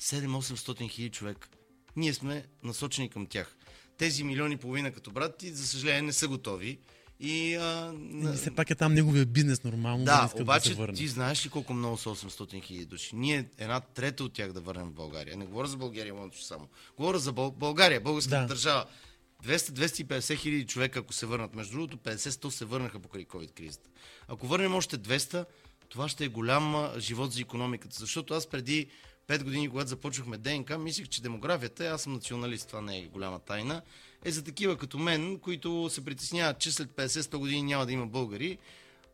7-800 0.00 0.90
хиляди 0.90 1.10
човека. 1.10 1.48
Ние 1.96 2.14
сме 2.14 2.46
насочени 2.62 3.08
към 3.08 3.26
тях. 3.26 3.56
Тези 3.98 4.24
милиони 4.24 4.54
и 4.54 4.56
половина 4.56 4.92
като 4.92 5.10
брати, 5.10 5.50
за 5.50 5.66
съжаление, 5.66 6.02
не 6.02 6.12
са 6.12 6.28
готови 6.28 6.78
и, 7.20 7.54
а, 7.54 7.94
и 8.34 8.36
все 8.36 8.54
пак 8.54 8.70
е 8.70 8.74
там 8.74 8.94
неговия 8.94 9.26
бизнес 9.26 9.64
нормално. 9.64 10.04
Да, 10.04 10.30
да 10.36 10.42
обаче 10.42 10.74
да 10.74 10.92
ти 10.92 11.08
знаеш 11.08 11.46
ли 11.46 11.50
колко 11.50 11.74
много 11.74 11.96
са 11.96 12.08
800 12.08 12.62
хиляди 12.62 12.84
души? 12.84 13.16
Ние 13.16 13.48
една 13.58 13.80
трета 13.80 14.24
от 14.24 14.32
тях 14.32 14.52
да 14.52 14.60
върнем 14.60 14.88
в 14.88 14.92
България. 14.92 15.36
Не 15.36 15.44
говоря 15.44 15.68
за 15.68 15.76
България, 15.76 16.14
Монтош 16.14 16.42
само. 16.42 16.68
Говоря 16.96 17.18
за 17.18 17.32
Бъл... 17.32 17.50
България, 17.50 18.00
българската 18.00 18.40
да. 18.40 18.46
държава. 18.46 18.84
200-250 19.44 20.36
хиляди 20.36 20.66
човека, 20.66 20.98
ако 20.98 21.12
се 21.12 21.26
върнат. 21.26 21.54
Между 21.54 21.72
другото, 21.72 21.96
50-100 21.96 22.48
се 22.48 22.64
върнаха 22.64 22.98
покрай 22.98 23.24
COVID-кризата. 23.24 23.90
Ако 24.28 24.46
върнем 24.46 24.74
още 24.74 24.98
200, 24.98 25.44
това 25.88 26.08
ще 26.08 26.24
е 26.24 26.28
голям 26.28 26.90
живот 26.98 27.32
за 27.32 27.40
економиката. 27.40 27.96
Защото 27.98 28.34
аз 28.34 28.46
преди 28.46 28.86
5 29.28 29.44
години, 29.44 29.68
когато 29.68 29.88
започвахме 29.88 30.38
ДНК, 30.38 30.78
мислех, 30.78 31.08
че 31.08 31.22
демографията, 31.22 31.86
аз 31.86 32.02
съм 32.02 32.12
националист, 32.12 32.66
това 32.66 32.80
не 32.80 32.98
е 32.98 33.06
голяма 33.06 33.38
тайна, 33.38 33.82
е 34.24 34.30
за 34.30 34.44
такива 34.44 34.76
като 34.76 34.98
мен, 34.98 35.38
които 35.38 35.90
се 35.90 36.04
притесняват, 36.04 36.58
че 36.58 36.72
след 36.72 36.88
50-100 36.88 37.36
години 37.36 37.62
няма 37.62 37.86
да 37.86 37.92
има 37.92 38.06
българи. 38.06 38.58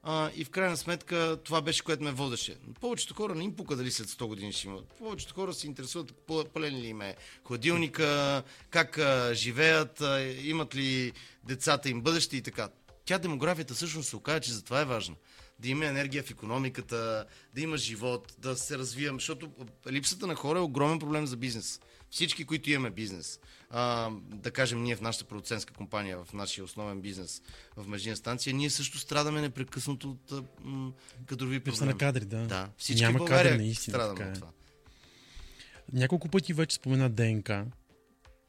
А, 0.02 0.30
и 0.36 0.44
в 0.44 0.50
крайна 0.50 0.76
сметка 0.76 1.38
това 1.44 1.60
беше, 1.60 1.84
което 1.84 2.04
ме 2.04 2.12
водеше. 2.12 2.56
Повечето 2.80 3.14
хора 3.14 3.34
не 3.34 3.44
им 3.44 3.56
пука 3.56 3.76
дали 3.76 3.90
след 3.90 4.08
100 4.08 4.26
години 4.26 4.52
ще 4.52 4.66
имат. 4.66 4.84
Повечето 4.98 5.34
хора 5.34 5.54
се 5.54 5.66
интересуват 5.66 6.14
пълен 6.54 6.76
ли 6.76 6.86
им 6.86 7.00
е 7.00 7.16
хладилника, 7.44 8.42
как 8.70 8.98
а, 8.98 9.34
живеят, 9.34 10.00
а, 10.00 10.22
имат 10.22 10.74
ли 10.74 11.12
децата 11.44 11.88
им 11.88 12.00
бъдеще 12.00 12.36
и 12.36 12.42
така. 12.42 12.68
Тя 13.04 13.18
демографията 13.18 13.74
всъщност 13.74 14.08
се 14.08 14.16
оказа, 14.16 14.40
че 14.40 14.52
за 14.52 14.64
това 14.64 14.80
е 14.80 14.84
важна 14.84 15.14
да 15.58 15.68
има 15.68 15.86
енергия 15.86 16.22
в 16.22 16.30
економиката, 16.30 17.24
да 17.54 17.60
има 17.60 17.76
живот, 17.76 18.34
да 18.38 18.56
се 18.56 18.78
развием, 18.78 19.14
защото 19.14 19.50
липсата 19.90 20.26
на 20.26 20.34
хора 20.34 20.58
е 20.58 20.62
огромен 20.62 20.98
проблем 20.98 21.26
за 21.26 21.36
бизнес. 21.36 21.80
Всички, 22.16 22.44
които 22.44 22.70
имаме 22.70 22.90
бизнес, 22.90 23.40
а, 23.70 24.10
да 24.22 24.50
кажем 24.50 24.82
ние 24.82 24.96
в 24.96 25.00
нашата 25.00 25.24
продуцентска 25.24 25.74
компания, 25.74 26.18
в 26.24 26.32
нашия 26.32 26.64
основен 26.64 27.00
бизнес 27.00 27.42
в 27.76 27.88
междинна 27.88 28.16
станция, 28.16 28.54
ние 28.54 28.70
също 28.70 28.98
страдаме 28.98 29.40
непрекъснато 29.40 30.10
от 30.10 30.44
м- 30.64 30.92
кадрови 31.26 31.60
проблеми. 31.60 31.92
на 31.92 31.98
кадри, 31.98 32.24
да. 32.24 32.46
да. 32.46 32.68
Всички 32.78 33.02
Няма 33.02 33.14
в 33.14 33.18
България 33.18 33.52
кадри, 33.52 33.64
наистина, 33.64 33.94
страдаме 33.94 34.24
е. 34.24 34.28
от 34.28 34.34
това. 34.34 34.48
Няколко 35.92 36.28
пъти 36.28 36.52
вече 36.52 36.76
спомена 36.76 37.10
ДНК. 37.10 37.64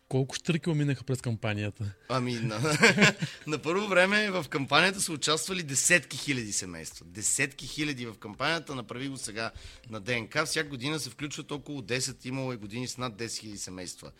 Колко 0.10 0.36
штъркила 0.36 0.76
минаха 0.76 1.04
през 1.04 1.22
кампанията? 1.22 1.94
Ами, 2.10 2.34
на, 2.34 2.60
на 3.48 3.58
първо 3.58 3.88
време 3.88 4.32
в 4.32 4.46
кампанията 4.50 5.02
са 5.02 5.14
участвали 5.14 5.64
десетки 5.64 6.18
хиляди 6.18 6.54
семейства. 6.54 7.06
Десетки 7.06 7.68
хиляди 7.68 8.06
в 8.06 8.16
кампанията, 8.20 8.76
направи 8.76 9.10
го 9.10 9.18
сега 9.18 9.52
на 9.90 10.00
ДНК. 10.00 10.46
Всяка 10.46 10.70
година 10.70 11.00
се 11.00 11.10
включват 11.10 11.52
около 11.52 11.82
10, 11.82 12.26
имало 12.26 12.54
е 12.54 12.58
години 12.58 12.88
с 12.88 12.98
над 12.98 13.14
10 13.14 13.38
хиляди 13.38 13.58
семейства. 13.58 14.12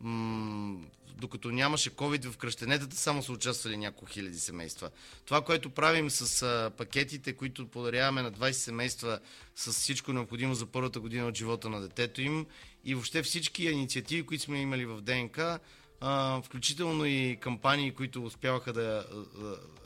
М- 0.00 0.86
докато 1.16 1.50
нямаше 1.50 1.90
COVID 1.90 2.30
в 2.30 2.36
кръщенетата, 2.36 2.96
само 2.96 3.22
са 3.22 3.32
участвали 3.32 3.76
няколко 3.76 4.12
хиляди 4.12 4.38
семейства. 4.38 4.90
Това, 5.24 5.44
което 5.44 5.70
правим 5.70 6.10
с 6.10 6.42
а, 6.42 6.70
пакетите, 6.70 7.32
които 7.32 7.68
подаряваме 7.68 8.22
на 8.22 8.32
20 8.32 8.52
семейства 8.52 9.18
с 9.56 9.72
всичко 9.72 10.12
необходимо 10.12 10.54
за 10.54 10.66
първата 10.66 11.00
година 11.00 11.26
от 11.26 11.36
живота 11.36 11.68
на 11.68 11.80
детето 11.80 12.22
им 12.22 12.46
и 12.84 12.94
въобще 12.94 13.22
всички 13.22 13.64
инициативи, 13.64 14.26
които 14.26 14.44
сме 14.44 14.60
имали 14.60 14.86
в 14.86 15.00
ДНК, 15.00 15.58
а, 16.00 16.42
включително 16.42 17.04
и 17.04 17.38
кампании, 17.40 17.90
които 17.90 18.24
успяваха 18.24 18.72
да 18.72 19.06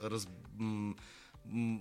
а, 0.02 0.10
раз, 0.10 0.28
м- 0.58 0.94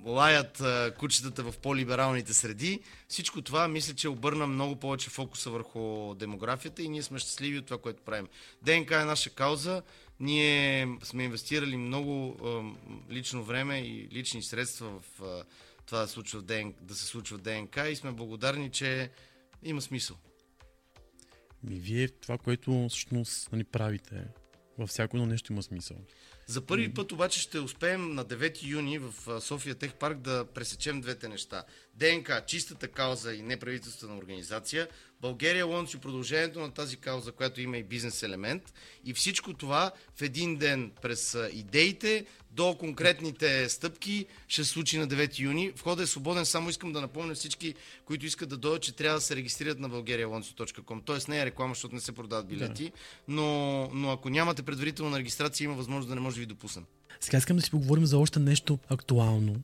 лаят 0.06 0.62
а, 0.62 0.94
кучетата 1.00 1.44
в 1.44 1.58
по-либералните 1.58 2.34
среди. 2.34 2.80
Всичко 3.08 3.42
това 3.42 3.68
мисля, 3.68 3.94
че 3.94 4.10
обърна 4.10 4.48
много 4.48 4.76
повече 4.76 5.10
фокуса 5.10 5.50
върху 5.50 6.14
демографията 6.16 6.84
и 6.84 6.90
ние 6.90 7.04
сме 7.04 7.20
щастливи 7.20 7.58
от 7.58 7.66
това, 7.66 7.78
което 7.78 8.04
правим. 8.04 8.28
ДНК 8.62 9.02
е 9.02 9.06
наша 9.06 9.30
кауза. 9.30 9.82
Ние 10.20 10.88
сме 11.04 11.24
инвестирали 11.24 11.78
много 11.78 12.38
а, 12.44 12.64
лично 13.14 13.44
време 13.44 13.80
и 13.80 14.10
лични 14.12 14.44
средства 14.44 14.90
в 14.90 15.24
а, 15.24 15.44
това 15.86 16.00
да, 16.00 16.08
случва 16.08 16.42
ДНК, 16.42 16.76
да 16.82 16.96
се 16.96 17.06
случва 17.06 17.38
ДНК 17.38 17.90
и 17.90 17.96
сме 17.96 18.12
благодарни, 18.12 18.72
че 18.72 19.10
има 19.64 19.82
смисъл. 19.82 20.18
Ми 21.70 21.80
вие 21.80 22.08
това, 22.08 22.38
което 22.38 22.86
всъщност 22.90 23.52
нали, 23.52 23.64
правите, 23.64 24.28
във 24.78 24.90
всяко 24.90 25.18
едно 25.18 25.28
нещо 25.28 25.54
има 25.54 25.64
смисъл. 25.64 25.98
За 26.48 26.62
първи 26.62 26.94
път 26.94 27.12
обаче 27.12 27.40
ще 27.40 27.60
успеем 27.60 28.14
на 28.14 28.26
9 28.26 28.64
юни 28.64 29.00
в 29.00 29.42
София 29.42 29.76
Тех 29.76 29.94
Парк 29.94 30.18
да 30.18 30.46
пресечем 30.54 31.02
двете 31.02 31.28
неща. 31.28 31.64
ДНК, 31.94 32.46
чистата 32.48 32.88
кауза 32.88 33.34
и 33.34 33.42
неправителствена 33.42 34.18
организация, 34.18 34.88
България 35.22 35.66
Лонч 35.66 35.94
и 35.94 35.98
продължението 35.98 36.60
на 36.60 36.72
тази 36.72 36.98
кауза, 36.98 37.32
която 37.32 37.62
има 37.62 37.78
и 37.78 37.84
бизнес 37.84 38.24
елемент. 38.24 38.74
И 39.06 39.14
всичко 39.14 39.54
това 39.54 39.92
в 40.16 40.22
един 40.22 40.58
ден 40.58 40.92
през 41.02 41.38
идеите 41.52 42.26
до 42.52 42.76
конкретните 42.80 43.70
стъпки 43.70 44.26
ще 44.48 44.64
се 44.64 44.70
случи 44.70 44.98
на 44.98 45.08
9 45.08 45.40
юни. 45.40 45.72
Входът 45.76 46.04
е 46.04 46.08
свободен, 46.08 46.46
само 46.46 46.70
искам 46.70 46.94
да 46.94 47.02
напомня 47.02 47.36
всички, 47.36 47.76
които 48.06 48.26
искат 48.26 48.50
да 48.50 48.58
дойдат, 48.58 48.82
че 48.82 48.96
трябва 48.96 49.18
да 49.18 49.22
се 49.22 49.36
регистрират 49.36 49.80
на 49.80 49.90
bulgarialonch.com. 49.90 51.02
Тоест 51.06 51.28
не 51.28 51.40
е 51.40 51.46
реклама, 51.46 51.74
защото 51.74 51.96
не 51.96 52.02
се 52.02 52.12
продават 52.12 52.48
билети, 52.48 52.84
да. 52.84 52.92
но, 53.28 53.90
но 53.94 54.12
ако 54.12 54.30
нямате 54.30 54.64
предварителна 54.64 55.20
регистрация, 55.20 55.66
има 55.66 55.74
възможност 55.74 56.10
да 56.10 56.16
не 56.16 56.22
може 56.22 56.35
да 56.36 56.40
ви 56.40 56.46
допуснем. 56.46 56.86
Сега 57.20 57.38
искам 57.38 57.58
да 57.58 57.64
си 57.64 57.72
поговорим 57.72 58.06
за 58.06 58.18
още 58.18 58.40
нещо 58.40 58.80
актуално, 58.90 59.56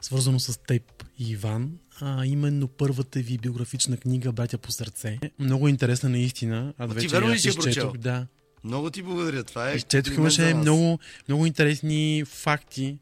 свързано 0.00 0.40
с 0.40 0.58
теб 0.58 1.04
и 1.18 1.30
Иван, 1.30 1.78
а 2.00 2.26
именно 2.26 2.68
първата 2.68 3.18
ви 3.18 3.38
биографична 3.38 3.96
книга 3.96 4.32
Братя 4.32 4.58
по 4.58 4.72
сърце. 4.72 5.18
Много 5.38 5.68
интересна 5.68 6.08
наистина. 6.08 6.74
Аз 6.78 6.90
А 6.90 6.94
ти 6.94 6.94
вече 6.94 7.08
верно 7.08 7.30
ли 7.30 7.38
си 7.38 7.48
изчетох? 7.48 7.96
Да. 7.96 8.26
Много 8.64 8.90
ти 8.90 9.02
благодаря. 9.02 9.44
Това 9.44 9.70
е. 9.70 9.74
Изчетох, 9.74 10.14
имаше 10.14 10.54
нас. 10.54 10.62
много, 10.62 10.98
много 11.28 11.46
интересни 11.46 12.24
факти, 12.26 12.98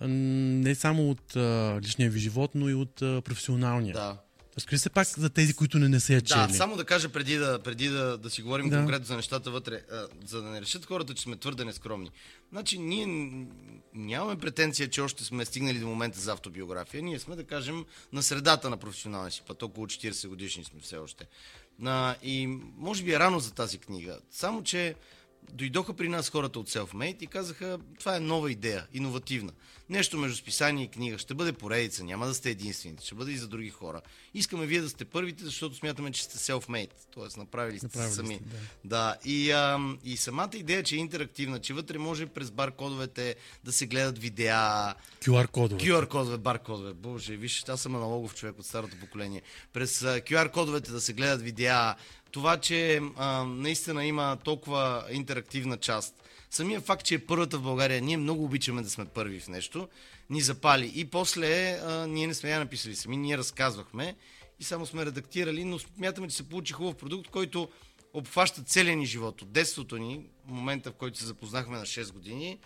не 0.00 0.74
само 0.74 1.10
от 1.10 1.36
а, 1.36 1.80
личния 1.82 2.10
ви 2.10 2.20
живот, 2.20 2.50
но 2.54 2.68
и 2.68 2.74
от 2.74 3.02
а, 3.02 3.22
професионалния. 3.24 3.92
Да. 3.92 4.18
Разкажи 4.56 4.78
се 4.78 4.90
пак 4.90 5.06
за 5.06 5.30
тези, 5.30 5.54
които 5.54 5.78
не, 5.78 5.88
не 5.88 6.00
са 6.00 6.12
я 6.14 6.20
чели. 6.20 6.46
Да, 6.48 6.54
само 6.54 6.76
да 6.76 6.84
кажа 6.84 7.08
преди 7.08 7.36
да, 7.36 7.58
преди 7.58 7.88
да, 7.88 8.18
да 8.18 8.30
си 8.30 8.42
говорим 8.42 8.68
Да. 8.68 8.76
конкретно 8.76 9.06
за 9.06 9.16
нещата 9.16 9.50
вътре, 9.50 9.82
а, 9.92 10.06
за 10.26 10.42
да 10.42 10.48
не 10.48 10.60
решат 10.60 10.86
хората, 10.86 11.14
че 11.14 11.22
сме 11.22 11.36
твърде 11.36 11.64
нескромни. 11.64 12.10
Значи, 12.52 12.78
ние 12.78 13.06
нямаме 13.94 14.36
претенция, 14.36 14.90
че 14.90 15.00
още 15.00 15.24
сме 15.24 15.44
стигнали 15.44 15.78
до 15.78 15.86
момента 15.86 16.20
за 16.20 16.32
автобиография. 16.32 17.02
Ние 17.02 17.18
сме, 17.18 17.36
да 17.36 17.44
кажем, 17.44 17.84
на 18.12 18.22
средата 18.22 18.70
на 18.70 18.76
професионалния 18.76 19.30
си 19.30 19.42
път. 19.46 19.62
Около 19.62 19.86
40 19.86 20.28
годишни 20.28 20.64
сме 20.64 20.80
все 20.80 20.96
още. 20.96 21.26
А, 21.84 22.14
и 22.22 22.46
може 22.76 23.02
би 23.02 23.12
е 23.12 23.18
рано 23.18 23.40
за 23.40 23.54
тази 23.54 23.78
книга. 23.78 24.18
Само, 24.30 24.62
че 24.62 24.94
дойдоха 25.52 25.94
при 25.94 26.08
нас 26.08 26.30
хората 26.30 26.58
от 26.58 26.70
Selfmade 26.70 27.16
и 27.22 27.26
казаха, 27.26 27.78
това 27.98 28.16
е 28.16 28.20
нова 28.20 28.50
идея, 28.52 28.86
иновативна. 28.94 29.52
Нещо 29.88 30.18
между 30.18 30.36
списание 30.36 30.84
и 30.84 30.88
книга. 30.88 31.18
Ще 31.18 31.34
бъде 31.34 31.52
поредица, 31.52 32.04
няма 32.04 32.26
да 32.26 32.34
сте 32.34 32.50
единствените, 32.50 33.06
ще 33.06 33.14
бъде 33.14 33.32
и 33.32 33.36
за 33.36 33.48
други 33.48 33.70
хора. 33.70 34.00
Искаме 34.34 34.66
вие 34.66 34.80
да 34.80 34.88
сте 34.88 35.04
първите, 35.04 35.44
защото 35.44 35.74
смятаме, 35.74 36.12
че 36.12 36.22
сте 36.22 36.38
self-made, 36.38 36.90
т.е. 37.14 37.40
направили 37.40 37.78
сте 37.78 37.86
Направили 37.86 38.14
сами. 38.14 38.34
сте, 38.34 38.44
да. 38.44 38.56
Да, 38.84 39.16
и, 39.24 39.50
ам, 39.50 39.98
и 40.04 40.16
самата 40.16 40.50
идея, 40.54 40.82
че 40.82 40.94
е 40.94 40.98
интерактивна, 40.98 41.60
че 41.60 41.74
вътре 41.74 41.98
може 41.98 42.26
през 42.26 42.50
баркодовете 42.50 43.36
да 43.64 43.72
се 43.72 43.86
гледат 43.86 44.18
видеа, 44.18 44.94
QR 45.20 45.48
кодове. 45.48 45.80
QR 45.80 46.08
кодове, 46.08 46.38
баркодове. 46.38 46.92
Боже, 46.92 47.36
виж, 47.36 47.64
аз 47.68 47.80
съм 47.80 47.94
аналогов 47.96 48.34
човек 48.34 48.58
от 48.58 48.66
старото 48.66 48.96
поколение. 49.00 49.42
През 49.72 50.02
а, 50.02 50.20
QR 50.20 50.50
кодовете 50.50 50.90
да 50.90 51.00
се 51.00 51.12
гледат 51.12 51.42
видеа. 51.42 51.94
Това, 52.32 52.56
че 52.56 53.00
а, 53.16 53.44
наистина 53.44 54.04
има 54.04 54.38
толкова 54.44 55.04
интерактивна 55.10 55.76
част. 55.76 56.14
Самия 56.50 56.80
факт, 56.80 57.04
че 57.04 57.14
е 57.14 57.26
първата 57.26 57.58
в 57.58 57.62
България, 57.62 58.02
ние 58.02 58.16
много 58.16 58.44
обичаме 58.44 58.82
да 58.82 58.90
сме 58.90 59.04
първи 59.04 59.40
в 59.40 59.48
нещо, 59.48 59.88
ни 60.30 60.40
запали. 60.40 60.92
И 60.94 61.04
после 61.04 61.70
а, 61.70 62.06
ние 62.06 62.26
не 62.26 62.34
сме 62.34 62.50
я 62.50 62.58
написали 62.58 62.96
сами, 62.96 63.16
ние 63.16 63.38
разказвахме 63.38 64.16
и 64.60 64.64
само 64.64 64.86
сме 64.86 65.06
редактирали, 65.06 65.64
но 65.64 65.78
смятаме, 65.78 66.28
че 66.28 66.36
се 66.36 66.48
получи 66.48 66.72
хубав 66.72 66.94
продукт, 66.94 67.30
който 67.30 67.68
обхваща 68.12 68.62
целия 68.62 68.96
ни 68.96 69.06
живот. 69.06 69.42
От 69.42 69.52
детството 69.52 69.98
ни, 69.98 70.26
момента 70.46 70.90
в 70.90 70.94
който 70.94 71.18
се 71.18 71.26
запознахме 71.26 71.78
на 71.78 71.86
6 71.86 72.12
години, 72.12 72.58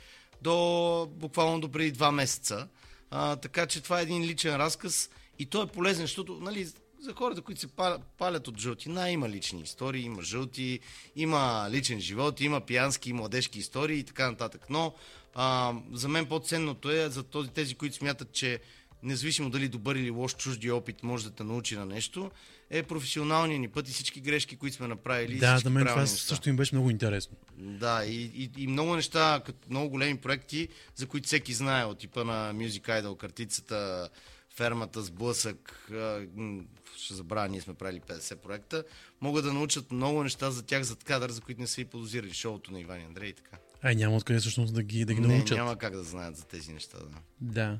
до 0.43 1.09
буквално 1.11 1.61
до 1.61 1.69
преди 1.69 1.93
2 1.93 2.11
месеца. 2.11 2.69
А, 3.11 3.37
така 3.37 3.67
че 3.67 3.81
това 3.81 4.01
е 4.01 4.03
един 4.03 4.23
личен 4.23 4.57
разказ 4.57 5.11
и 5.39 5.47
той 5.47 5.65
е 5.65 5.67
полезен, 5.67 6.05
защото 6.05 6.39
нали, 6.41 6.69
за 7.01 7.13
хората, 7.13 7.43
които 7.43 7.61
се 7.61 7.67
палят, 7.67 8.03
палят 8.19 8.49
от 8.49 8.61
жълтина, 8.61 9.11
има 9.11 9.29
лични 9.29 9.63
истории, 9.63 10.03
има 10.03 10.23
жълти, 10.23 10.81
има 11.17 11.69
личен 11.71 12.01
живот, 12.01 12.41
има 12.41 12.61
пиянски 12.61 13.13
младежки 13.13 13.59
истории 13.59 13.99
и 13.99 14.05
така 14.05 14.31
нататък. 14.31 14.67
Но 14.71 14.95
а, 15.35 15.75
за 15.93 16.09
мен 16.09 16.27
по-ценното 16.27 16.91
е 16.91 17.09
за 17.09 17.23
този, 17.23 17.51
тези, 17.51 17.75
които 17.75 17.97
смятат, 17.97 18.33
че 18.33 18.61
независимо 19.03 19.51
дали 19.51 19.69
добър 19.69 19.97
или 19.97 20.11
лош 20.11 20.37
чужди 20.37 20.71
опит 20.71 21.03
може 21.03 21.25
да 21.25 21.31
те 21.31 21.45
научи 21.45 21.77
на 21.77 21.87
нещо, 21.87 22.31
е 22.71 22.83
професионалният 22.83 23.61
ни 23.61 23.69
път 23.69 23.89
и 23.89 23.93
всички 23.93 24.21
грешки, 24.21 24.57
които 24.57 24.77
сме 24.77 24.89
направили. 24.89 25.39
Да, 25.39 25.59
за 25.59 25.71
мен 25.71 25.87
това 25.87 26.01
неща. 26.01 26.17
също 26.17 26.49
им 26.49 26.57
беше 26.57 26.75
много 26.75 26.91
интересно. 26.91 27.37
Да, 27.59 28.05
и, 28.05 28.23
и, 28.35 28.51
и 28.63 28.67
много 28.67 28.97
неща, 28.97 29.43
като 29.47 29.59
много 29.71 29.91
големи 29.91 30.17
проекти, 30.17 30.69
за 30.95 31.07
които 31.07 31.27
всеки 31.27 31.53
знае, 31.53 31.85
от 31.85 31.99
типа 31.99 32.25
на 32.25 32.55
Music 32.55 33.03
Idol, 33.03 33.17
картицата, 33.17 34.09
фермата 34.57 35.03
с 35.03 35.11
блъсък, 35.11 35.89
ще 36.97 37.15
забравя, 37.15 37.49
ние 37.49 37.61
сме 37.61 37.75
правили 37.75 38.01
50 38.01 38.37
проекта, 38.37 38.85
могат 39.21 39.45
да 39.45 39.53
научат 39.53 39.93
много 39.93 40.23
неща 40.23 40.51
за 40.51 40.63
тях 40.63 40.83
зад 40.83 41.05
кадър, 41.05 41.31
за 41.31 41.41
които 41.41 41.61
не 41.61 41.67
са 41.67 41.81
и 41.81 41.85
подозирали 41.85 42.33
шоуто 42.33 42.73
на 42.73 42.81
Иван 42.81 43.01
Андрей 43.01 43.29
и 43.29 43.33
така. 43.33 43.57
Ай, 43.83 43.95
няма 43.95 44.17
откъде 44.17 44.41
всъщност 44.41 44.75
да 44.75 44.83
ги, 44.83 45.05
да 45.05 45.15
ги 45.15 45.21
не, 45.21 45.37
научат. 45.37 45.59
няма 45.59 45.77
как 45.77 45.93
да 45.93 46.03
знаят 46.03 46.37
за 46.37 46.45
тези 46.45 46.73
неща, 46.73 46.99
да. 46.99 47.19
Да. 47.41 47.79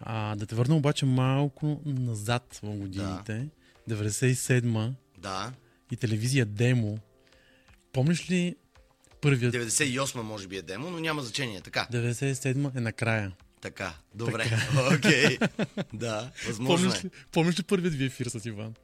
А, 0.00 0.36
да 0.36 0.46
те 0.46 0.54
върна 0.54 0.76
обаче 0.76 1.06
малко 1.06 1.80
назад 1.84 2.60
в 2.62 2.76
годините. 2.76 3.48
97-ма 3.90 4.92
Да, 5.18 5.52
и 5.92 5.96
телевизия 5.96 6.46
Демо. 6.46 6.98
Помниш 7.92 8.30
ли 8.30 8.56
първият? 9.20 9.54
98 9.54 10.20
може 10.20 10.48
би 10.48 10.56
е 10.56 10.62
демо, 10.62 10.90
но 10.90 11.00
няма 11.00 11.22
значение. 11.22 11.60
Така, 11.60 11.86
97-ма 11.92 12.76
е 12.76 12.80
накрая. 12.80 13.32
Така, 13.60 13.94
добре, 14.14 14.50
окей, 14.96 15.38
да, 15.92 16.30
възможно 16.46 16.90
Помниш 16.90 17.04
е. 17.04 17.10
помниш 17.32 17.58
ли 17.58 17.62
първият 17.62 17.94
ви 17.94 18.04
ефир 18.04 18.26
с 18.26 18.44
Иван? 18.44 18.74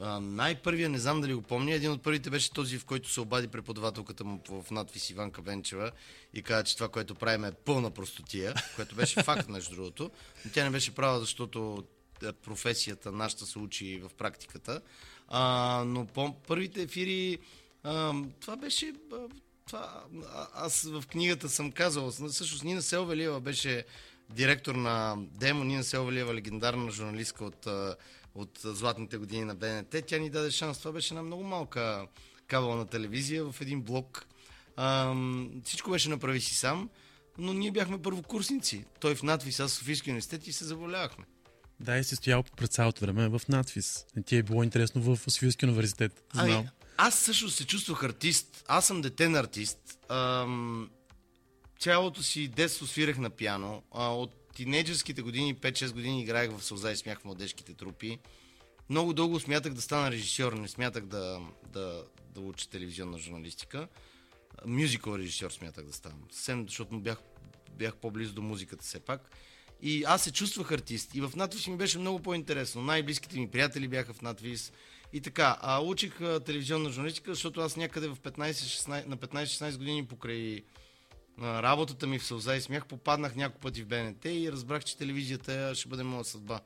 А, 0.00 0.20
най-първия, 0.20 0.88
не 0.88 0.98
знам 0.98 1.20
дали 1.20 1.34
го 1.34 1.42
помня, 1.42 1.72
един 1.72 1.90
от 1.90 2.02
първите 2.02 2.30
беше 2.30 2.52
този, 2.52 2.78
в 2.78 2.84
който 2.84 3.10
се 3.10 3.20
обади 3.20 3.48
преподавателката 3.48 4.24
му 4.24 4.40
в 4.48 4.70
надвис 4.70 5.10
Иванка 5.10 5.42
Венчева 5.42 5.90
и 6.34 6.42
каза, 6.42 6.64
че 6.64 6.76
това, 6.76 6.88
което 6.88 7.14
правим 7.14 7.44
е 7.44 7.52
пълна 7.52 7.90
простотия, 7.90 8.54
което 8.76 8.94
беше 8.94 9.22
факт, 9.24 9.48
между 9.48 9.74
другото. 9.74 10.10
Но 10.44 10.50
тя 10.50 10.64
не 10.64 10.70
беше 10.70 10.94
права, 10.94 11.20
защото 11.20 11.84
е, 12.22 12.32
професията 12.32 13.12
нашата 13.12 13.46
се 13.46 13.58
учи 13.58 13.98
в 13.98 14.10
практиката. 14.14 14.80
А, 15.28 15.84
но 15.86 16.06
по 16.06 16.34
първите 16.34 16.82
ефири, 16.82 17.38
а, 17.82 18.14
това 18.40 18.56
беше... 18.56 18.92
Това, 19.66 20.04
а, 20.34 20.48
аз 20.54 20.82
в 20.82 21.04
книгата 21.10 21.48
съм 21.48 21.72
казал, 21.72 22.10
всъщност 22.10 22.64
Нина 22.64 22.82
Селвелиева 22.82 23.40
беше 23.40 23.84
директор 24.30 24.74
на 24.74 25.16
Демо, 25.18 25.64
Нина 25.64 25.84
Селвелиева, 25.84 26.34
легендарна 26.34 26.90
журналистка 26.90 27.44
от 27.44 27.66
от 28.34 28.60
златните 28.64 29.16
години 29.16 29.44
на 29.44 29.54
БНТ. 29.54 29.96
Тя 30.06 30.18
ни 30.18 30.30
даде 30.30 30.50
шанс. 30.50 30.78
Това 30.78 30.92
беше 30.92 31.14
една 31.14 31.22
много 31.22 31.42
малка 31.42 32.06
кабелна 32.46 32.86
телевизия 32.86 33.44
в 33.44 33.60
един 33.60 33.82
блок. 33.82 34.26
А, 34.76 35.14
всичко 35.64 35.90
беше 35.90 36.08
направи 36.08 36.40
си 36.40 36.54
сам, 36.54 36.90
но 37.38 37.52
ние 37.52 37.70
бяхме 37.70 38.02
първокурсници. 38.02 38.84
Той 39.00 39.14
в 39.14 39.22
надвис, 39.22 39.60
аз 39.60 39.70
в 39.70 39.74
Софийския 39.74 40.12
университет 40.12 40.46
и 40.46 40.52
се 40.52 40.64
заболявахме. 40.64 41.24
Да, 41.80 41.98
и 41.98 42.04
си 42.04 42.16
стоял 42.16 42.42
пред 42.42 42.72
цялото 42.72 43.00
време 43.00 43.28
в 43.28 43.40
надвис. 43.48 44.06
Ти 44.26 44.36
е 44.36 44.42
било 44.42 44.62
интересно 44.62 45.02
в 45.02 45.30
Софийския 45.30 45.68
университет. 45.68 46.24
Знам. 46.34 46.50
Ами, 46.50 46.68
аз 46.96 47.18
също 47.18 47.50
се 47.50 47.66
чувствах 47.66 48.02
артист. 48.02 48.64
Аз 48.68 48.86
съм 48.86 49.00
детен 49.00 49.34
артист. 49.34 49.98
Ам, 50.08 50.90
цялото 51.78 52.22
си 52.22 52.48
детство 52.48 52.86
свирах 52.86 53.18
на 53.18 53.30
пиано. 53.30 53.82
А, 53.92 54.08
от 54.08 54.54
тинейджерските 54.54 55.22
години, 55.22 55.56
5-6 55.56 55.92
години 55.92 56.22
играех 56.22 56.50
в 56.50 56.64
Сълза 56.64 56.90
и 56.90 56.96
смях 56.96 57.20
в 57.20 57.24
младежките 57.24 57.74
трупи. 57.74 58.18
Много 58.90 59.12
дълго 59.12 59.40
смятах 59.40 59.72
да 59.74 59.82
стана 59.82 60.10
режисьор, 60.10 60.52
не 60.52 60.68
смятах 60.68 61.06
да, 61.06 61.40
да, 61.72 62.04
да 62.34 62.40
уча 62.40 62.70
телевизионна 62.70 63.18
журналистика. 63.18 63.88
Мюзикъл 64.66 65.16
режисьор 65.16 65.50
смятах 65.50 65.84
да 65.84 65.92
ставам. 65.92 66.20
Съвсем, 66.30 66.64
защото 66.68 67.00
бях, 67.00 67.18
бях 67.70 67.96
по-близо 67.96 68.34
до 68.34 68.42
музиката 68.42 68.84
все 68.84 69.00
пак. 69.00 69.30
И 69.82 70.04
аз 70.04 70.22
се 70.22 70.32
чувствах 70.32 70.72
артист. 70.72 71.14
И 71.14 71.20
в 71.20 71.32
надвис 71.36 71.66
ми 71.66 71.76
беше 71.76 71.98
много 71.98 72.22
по-интересно. 72.22 72.82
Най-близките 72.82 73.38
ми 73.38 73.50
приятели 73.50 73.88
бяха 73.88 74.12
в 74.12 74.22
надвис. 74.22 74.72
И 75.12 75.20
така, 75.20 75.58
а 75.60 75.80
учих 75.80 76.20
а, 76.20 76.40
телевизионна 76.40 76.90
журналистика, 76.90 77.34
защото 77.34 77.60
аз 77.60 77.76
някъде 77.76 78.08
в 78.08 78.16
15, 78.16 79.06
на 79.06 79.16
15-16 79.16 79.78
години 79.78 80.06
покрай 80.06 80.62
работата 81.40 82.06
ми 82.06 82.18
в 82.18 82.26
сълза 82.26 82.54
и 82.56 82.60
смях, 82.60 82.86
попаднах 82.86 83.36
няколко 83.36 83.60
пъти 83.60 83.82
в 83.82 83.86
БНТ 83.86 84.24
и 84.24 84.52
разбрах, 84.52 84.84
че 84.84 84.96
телевизията 84.96 85.74
ще 85.74 85.88
бъде 85.88 86.02
моя 86.02 86.24
съдба. 86.24 86.60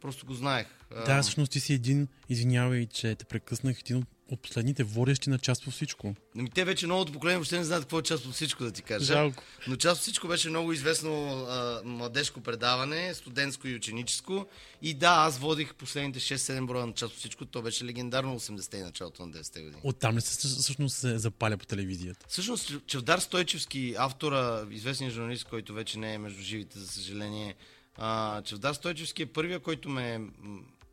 Просто 0.00 0.26
го 0.26 0.34
знаех. 0.34 0.66
Да, 1.06 1.22
всъщност 1.22 1.52
ти 1.52 1.60
си 1.60 1.74
един, 1.74 2.08
извинявай, 2.28 2.86
че 2.86 3.14
те 3.14 3.24
прекъснах, 3.24 3.80
един 3.80 3.96
от 3.96 4.08
от 4.32 4.40
последните 4.40 4.84
водещи 4.84 5.30
на 5.30 5.38
част 5.38 5.64
по 5.64 5.70
всичко. 5.70 6.14
Ами 6.38 6.50
те 6.50 6.64
вече 6.64 6.86
новото 6.86 7.12
поколение 7.12 7.36
въобще 7.36 7.58
не 7.58 7.64
знаят 7.64 7.84
какво 7.84 7.98
е 7.98 8.02
част 8.02 8.24
по 8.24 8.30
всичко, 8.30 8.64
да 8.64 8.72
ти 8.72 8.82
кажа. 8.82 9.04
Жалко. 9.04 9.42
Но 9.68 9.76
част 9.76 10.00
по 10.00 10.02
всичко 10.02 10.28
беше 10.28 10.48
много 10.48 10.72
известно 10.72 11.44
а, 11.48 11.80
младежко 11.84 12.40
предаване, 12.40 13.14
студентско 13.14 13.68
и 13.68 13.74
ученическо. 13.74 14.46
И 14.82 14.94
да, 14.94 15.08
аз 15.08 15.38
водих 15.38 15.74
последните 15.74 16.20
6-7 16.20 16.66
броя 16.66 16.86
на 16.86 16.92
част 16.92 17.12
по 17.12 17.18
всичко. 17.18 17.44
То 17.44 17.62
беше 17.62 17.84
легендарно 17.84 18.40
80-те 18.40 18.76
и 18.76 18.82
началото 18.82 19.26
на 19.26 19.32
90-те 19.32 19.60
години. 19.60 19.80
Оттам 19.84 20.16
ли 20.16 20.20
се 20.20 20.48
всъщност 20.48 20.96
се 20.96 21.18
запаля 21.18 21.56
по 21.56 21.66
телевизията? 21.66 22.26
Всъщност 22.28 22.72
Чевдар 22.86 23.18
Стойчевски, 23.18 23.94
автора, 23.98 24.66
известният 24.70 25.14
журналист, 25.14 25.44
който 25.44 25.74
вече 25.74 25.98
не 25.98 26.14
е 26.14 26.18
между 26.18 26.42
живите, 26.42 26.78
за 26.78 26.86
съжаление, 26.86 27.54
а, 27.96 28.42
Чевдар 28.42 28.74
Стойчевски 28.74 29.22
е 29.22 29.26
първия, 29.26 29.60
който 29.60 29.88
ме 29.88 30.20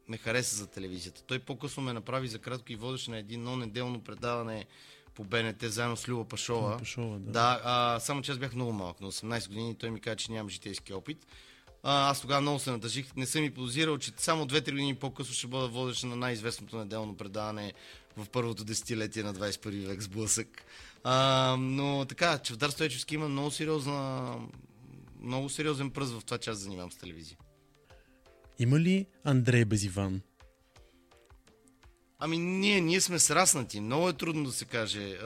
ме 0.10 0.18
хареса 0.18 0.56
за 0.56 0.68
телевизията. 0.68 1.24
Той 1.24 1.40
по-късно 1.40 1.84
ме 1.84 1.94
направи 1.94 2.28
за 2.28 2.40
кратко 2.40 2.72
и 2.72 2.76
водеше 2.76 3.12
на 3.12 3.18
едно 3.18 3.56
неделно 3.56 4.02
предаване 4.02 4.66
по 5.16 5.24
БНТ 5.24 5.62
заедно 5.62 5.98
с 5.98 6.10
Люба 6.10 6.26
Пашова. 6.26 6.78
Пашова 6.78 7.20
да. 7.20 7.32
да 7.32 7.62
а, 7.64 8.00
само 8.00 8.22
че 8.22 8.32
аз 8.32 8.38
бях 8.38 8.56
много 8.56 8.72
малък, 8.72 9.02
на 9.02 9.12
18 9.12 9.48
години 9.48 9.76
той 9.76 9.92
ми 9.92 10.00
каза, 10.00 10.16
че 10.16 10.32
нямам 10.32 10.50
житейски 10.50 10.94
опит. 10.94 11.28
А, 11.84 12.10
аз 12.10 12.22
тогава 12.22 12.42
много 12.42 12.60
се 12.60 12.72
надържих. 12.72 13.16
Не 13.16 13.26
съм 13.26 13.44
и 13.44 13.52
подозирал, 13.52 13.98
че 13.98 14.12
само 14.18 14.46
2-3 14.46 14.72
години 14.72 14.96
по-късно 14.96 15.34
ще 15.34 15.48
бъда 15.48 15.68
водещ 15.68 16.04
на 16.04 16.16
най-известното 16.16 16.78
неделно 16.78 17.18
предаване 17.18 17.74
в 18.18 18.30
първото 18.30 18.64
десетилетие 18.64 19.24
на 19.24 19.34
21 19.34 19.88
век 19.88 20.02
с 20.02 20.08
блъсък. 20.08 20.66
А, 21.04 21.56
но 21.60 22.06
така, 22.10 22.38
Чевдар 22.38 22.70
Стойчевски 22.70 23.16
има 23.16 23.30
много 23.30 23.52
сериозна 23.52 24.36
много 25.22 25.50
сериозен 25.50 25.92
пръст 25.92 26.12
в 26.12 26.26
това, 26.26 26.38
че 26.38 26.50
аз 26.50 26.58
занимавам 26.58 26.92
с 26.92 26.98
телевизия. 26.98 27.38
Има 28.60 28.80
ли 28.80 29.06
Андрей 29.24 29.66
без 29.66 29.84
Иван? 29.84 30.22
Ами 32.20 32.38
ние, 32.38 32.82
ние 32.82 33.02
сме 33.02 33.20
сраснати. 33.20 33.80
Много 33.80 34.10
е 34.10 34.14
трудно 34.14 34.44
да 34.44 34.52
се 34.52 34.66
каже. 34.66 35.18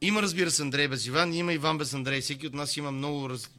Има, 0.00 0.22
разбира 0.22 0.50
се, 0.50 0.62
Андрей 0.62 0.88
без 0.88 1.06
Иван, 1.06 1.34
има 1.34 1.52
Иван 1.52 1.78
без 1.78 1.94
Андрей. 1.94 2.20
Всеки 2.20 2.46
от 2.46 2.54
нас 2.54 2.76
има 2.76 2.90
много, 2.90 3.30
раз... 3.30 3.50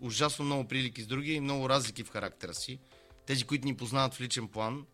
ужасно 0.00 0.44
много 0.44 0.68
прилики 0.68 1.02
с 1.02 1.06
други 1.06 1.32
и 1.32 1.40
много 1.40 1.68
разлики 1.68 2.04
в 2.04 2.10
характера 2.10 2.54
си. 2.54 2.78
Тези, 3.26 3.44
които 3.44 3.66
ни 3.66 3.76
познават 3.76 4.14
в 4.14 4.20
личен 4.20 4.48
план, 4.48 4.86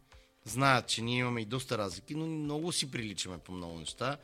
знаят, 0.44 0.88
че 0.88 1.02
ние 1.02 1.18
имаме 1.18 1.40
и 1.40 1.44
доста 1.44 1.79
разлики, 1.79 2.14
но 2.14 2.26
много 2.26 2.72
си 2.72 2.90
приличаме 2.90 3.38
по 3.38 3.52
много 3.52 3.79
неща. 3.79 4.16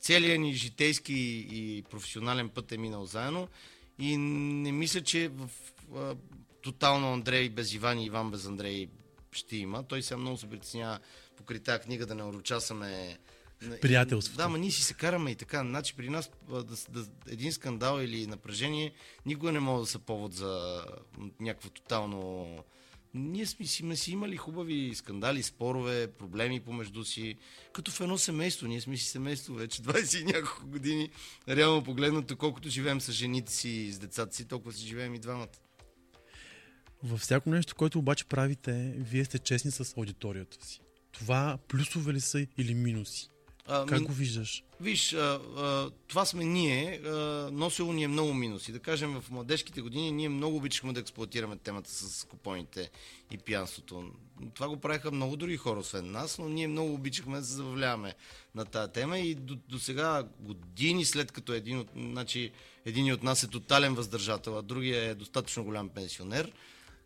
Целият 0.00 0.40
ни 0.40 0.54
житейски 0.54 1.46
и 1.50 1.84
професионален 1.90 2.48
път 2.48 2.72
е 2.72 2.76
минал 2.78 3.06
заедно 3.06 3.48
и 3.98 4.16
не 4.16 4.72
мисля, 4.72 5.00
че 5.00 5.28
в 5.28 5.50
тотално 6.62 7.12
Андрей 7.12 7.48
без 7.48 7.74
Иван 7.74 7.98
и 7.98 8.06
Иван 8.06 8.30
без 8.30 8.46
Андрей 8.46 8.88
ще 9.32 9.56
има. 9.56 9.82
Той 9.82 10.02
сега 10.02 10.18
много 10.18 10.36
се 10.36 10.46
притеснява 10.46 10.98
покрай 11.36 11.58
тази 11.58 11.82
книга 11.82 12.06
да 12.06 12.14
не 12.14 12.22
урочасаме 12.22 13.18
приятелството. 13.80 14.36
Да, 14.36 14.48
ма 14.48 14.58
ние 14.58 14.70
си 14.70 14.82
се 14.82 14.94
караме 14.94 15.30
и 15.30 15.34
така. 15.34 15.60
Значи 15.60 15.94
при 15.94 16.08
нас 16.08 16.30
да, 16.48 16.64
да, 16.64 17.06
един 17.28 17.52
скандал 17.52 18.00
или 18.00 18.26
напрежение 18.26 18.92
никога 19.26 19.52
не 19.52 19.60
може 19.60 19.80
да 19.80 19.86
са 19.86 19.98
повод 19.98 20.34
за 20.34 20.84
някакво 21.40 21.70
тотално... 21.70 22.48
Ние 23.14 23.46
сме 23.46 23.66
си, 23.66 23.76
сме 23.76 23.96
си 23.96 24.12
имали 24.12 24.36
хубави 24.36 24.94
скандали, 24.94 25.42
спорове, 25.42 26.06
проблеми 26.06 26.60
помежду 26.60 27.04
си, 27.04 27.36
като 27.72 27.90
в 27.90 28.00
едно 28.00 28.18
семейство. 28.18 28.66
Ние 28.66 28.80
сме 28.80 28.96
си 28.96 29.04
семейство 29.04 29.54
вече 29.54 29.82
20 29.82 30.20
и 30.20 30.24
няколко 30.24 30.66
години. 30.66 31.10
Реално 31.48 31.84
погледнато, 31.84 32.36
колкото 32.36 32.68
живеем 32.68 33.00
с 33.00 33.12
жените 33.12 33.52
си 33.52 33.68
и 33.68 33.92
с 33.92 33.98
децата 33.98 34.36
си, 34.36 34.48
толкова 34.48 34.72
си 34.72 34.86
живеем 34.86 35.14
и 35.14 35.18
двамата. 35.18 35.48
Във 37.02 37.20
всяко 37.20 37.50
нещо, 37.50 37.74
което 37.74 37.98
обаче 37.98 38.24
правите, 38.24 38.94
вие 38.96 39.24
сте 39.24 39.38
честни 39.38 39.70
с 39.70 39.96
аудиторията 39.96 40.66
си. 40.66 40.80
Това 41.12 41.58
плюсове 41.68 42.12
ли 42.12 42.20
са 42.20 42.46
или 42.58 42.74
минуси? 42.74 43.30
А, 43.68 43.86
как 43.86 44.00
ми... 44.00 44.06
го 44.06 44.12
виждаш? 44.12 44.64
Виж, 44.80 45.12
а, 45.12 45.40
а, 45.56 45.90
това 46.08 46.24
сме 46.24 46.44
ние, 46.44 47.00
а, 47.04 47.10
носило 47.52 47.92
ни 47.92 48.04
е 48.04 48.08
много 48.08 48.34
минуси. 48.34 48.72
Да 48.72 48.78
кажем, 48.78 49.20
в 49.20 49.30
младежките 49.30 49.80
години 49.80 50.10
ние 50.10 50.28
много 50.28 50.56
обичахме 50.56 50.92
да 50.92 51.00
експлуатираме 51.00 51.56
темата 51.56 51.90
с 51.90 52.24
купоните 52.24 52.90
и 53.30 53.38
пиянството. 53.38 54.10
Това 54.54 54.68
го 54.68 54.76
правиха 54.76 55.10
много 55.10 55.36
други 55.36 55.56
хора, 55.56 55.80
освен 55.80 56.10
нас, 56.10 56.38
но 56.38 56.48
ние 56.48 56.68
много 56.68 56.94
обичахме 56.94 57.38
да 57.38 57.44
се 57.44 57.52
забавляваме 57.52 58.14
на 58.54 58.64
тази 58.64 58.92
тема 58.92 59.18
и 59.18 59.34
до, 59.34 59.56
до 59.68 59.78
сега, 59.78 60.28
години 60.40 61.04
след 61.04 61.32
като 61.32 61.52
един 61.52 61.78
от, 61.78 61.88
значи, 61.96 62.52
един 62.84 63.12
от 63.12 63.22
нас 63.22 63.42
е 63.42 63.48
тотален 63.48 63.94
въздържател, 63.94 64.58
а 64.58 64.62
другия 64.62 65.02
е 65.04 65.14
достатъчно 65.14 65.64
голям 65.64 65.88
пенсионер, 65.88 66.52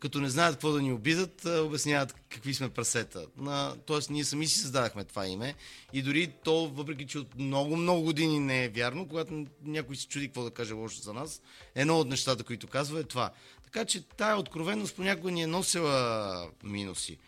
като 0.00 0.20
не 0.20 0.30
знаят 0.30 0.54
какво 0.54 0.72
да 0.72 0.82
ни 0.82 0.92
обидат, 0.92 1.44
обясняват 1.44 2.12
какви 2.12 2.54
сме 2.54 2.68
прасета. 2.68 3.26
На, 3.36 3.76
тоест, 3.86 4.10
ние 4.10 4.24
сами 4.24 4.46
си 4.46 4.58
създадахме 4.58 5.04
това 5.04 5.26
име 5.26 5.54
и 5.92 6.02
дори 6.02 6.32
то, 6.44 6.68
въпреки 6.68 7.06
че 7.06 7.18
от 7.18 7.38
много-много 7.38 8.02
години 8.02 8.38
не 8.38 8.64
е 8.64 8.68
вярно, 8.68 9.08
когато 9.08 9.46
някой 9.64 9.96
се 9.96 10.06
чуди 10.06 10.26
какво 10.26 10.44
да 10.44 10.50
каже 10.50 10.74
лошо 10.74 11.00
за 11.00 11.12
нас, 11.12 11.42
едно 11.74 12.00
от 12.00 12.08
нещата, 12.08 12.44
които 12.44 12.66
казва 12.66 13.00
е 13.00 13.04
това. 13.04 13.30
Така 13.64 13.84
че 13.84 14.02
тая 14.02 14.36
откровеност 14.36 14.96
понякога 14.96 15.30
ни 15.30 15.42
е 15.42 15.46
носила 15.46 16.50
минуси. 16.62 17.18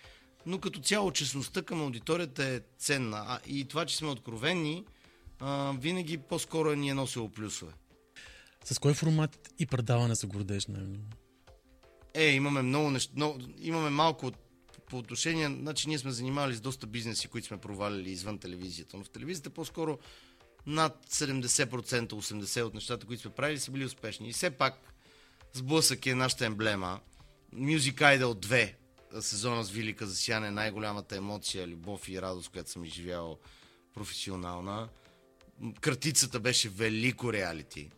Но 0.47 0.59
като 0.59 0.81
цяло 0.81 1.13
честността 1.13 1.63
към 1.63 1.83
аудиторията 1.83 2.45
е 2.45 2.61
ценна. 2.79 3.25
А, 3.29 3.41
и 3.47 3.65
това, 3.65 3.87
че 3.87 3.97
сме 3.97 4.09
откровени, 4.09 4.85
а, 5.41 5.73
винаги 5.79 6.19
по-скоро 6.19 6.75
ни 6.75 6.89
е 6.89 6.95
носило 6.95 7.29
плюсове. 7.29 7.73
С 8.65 8.79
кой 8.79 8.95
формат 8.95 9.51
и 9.59 9.67
предаване 9.67 10.17
се 10.17 10.27
гордееш 10.27 10.67
най-много? 10.67 11.05
Е, 12.15 12.27
имаме 12.27 12.63
много 12.63 12.91
неща. 12.91 13.13
Много, 13.17 13.39
имаме 13.59 13.91
малко 13.91 14.33
по 14.91 14.99
отношение. 14.99 15.47
Значи, 15.47 15.89
ние 15.89 15.99
сме 15.99 16.11
занимавали 16.11 16.55
с 16.55 16.61
доста 16.61 16.87
бизнеси, 16.87 17.29
които 17.29 17.47
сме 17.47 17.57
провалили 17.57 18.11
извън 18.11 18.39
телевизията. 18.39 18.97
Но 18.97 19.05
в 19.05 19.11
телевизията 19.11 19.51
по-скоро 19.51 19.99
над 20.67 21.07
70%, 21.11 22.09
80% 22.09 22.63
от 22.63 22.75
нещата, 22.75 23.07
които 23.07 23.23
сме 23.23 23.31
правили, 23.31 23.59
са 23.59 23.71
били 23.71 23.85
успешни. 23.85 24.29
И 24.29 24.33
все 24.33 24.51
пак, 24.51 24.95
сблъсък 25.53 26.07
е 26.07 26.15
нашата 26.15 26.47
емблема. 26.47 27.01
Music 27.55 27.95
Idol 27.95 28.35
2, 28.35 28.75
сезона 29.21 29.65
с 29.65 29.71
Вилика 29.71 30.07
засяне, 30.07 30.51
най-голямата 30.51 31.17
емоция, 31.17 31.67
любов 31.67 32.09
и 32.09 32.23
радост, 32.23 32.49
която 32.49 32.71
съм 32.71 32.85
изживял 32.85 33.39
професионална. 33.95 34.89
Кратицата 35.81 36.41
беше 36.41 36.69
велико 36.69 37.33
реалити. 37.33 37.91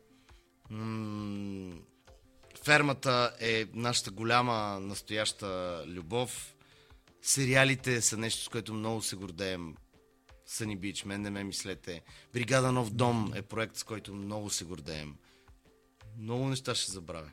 Фермата 2.65 3.33
е 3.41 3.67
нашата 3.75 4.11
голяма 4.11 4.81
настояща 4.81 5.83
любов. 5.87 6.55
Сериалите 7.23 8.01
са 8.03 8.17
нещо, 8.17 8.45
с 8.45 8.49
което 8.49 8.75
много 8.75 9.03
се 9.03 9.17
гордеем. 9.17 9.75
Съни 10.47 10.77
Бич, 10.77 11.05
мен 11.05 11.23
не 11.23 11.31
ме 11.31 11.45
мислете. 11.45 12.03
Бригада 12.33 12.73
Нов 12.73 12.91
дом 12.91 13.33
е 13.35 13.43
проект, 13.43 13.77
с 13.77 13.85
който 13.85 14.15
много 14.15 14.51
се 14.51 14.65
гордеем. 14.65 15.17
Много 16.19 16.49
неща 16.49 16.75
ще 16.75 16.93
забравя. 16.93 17.31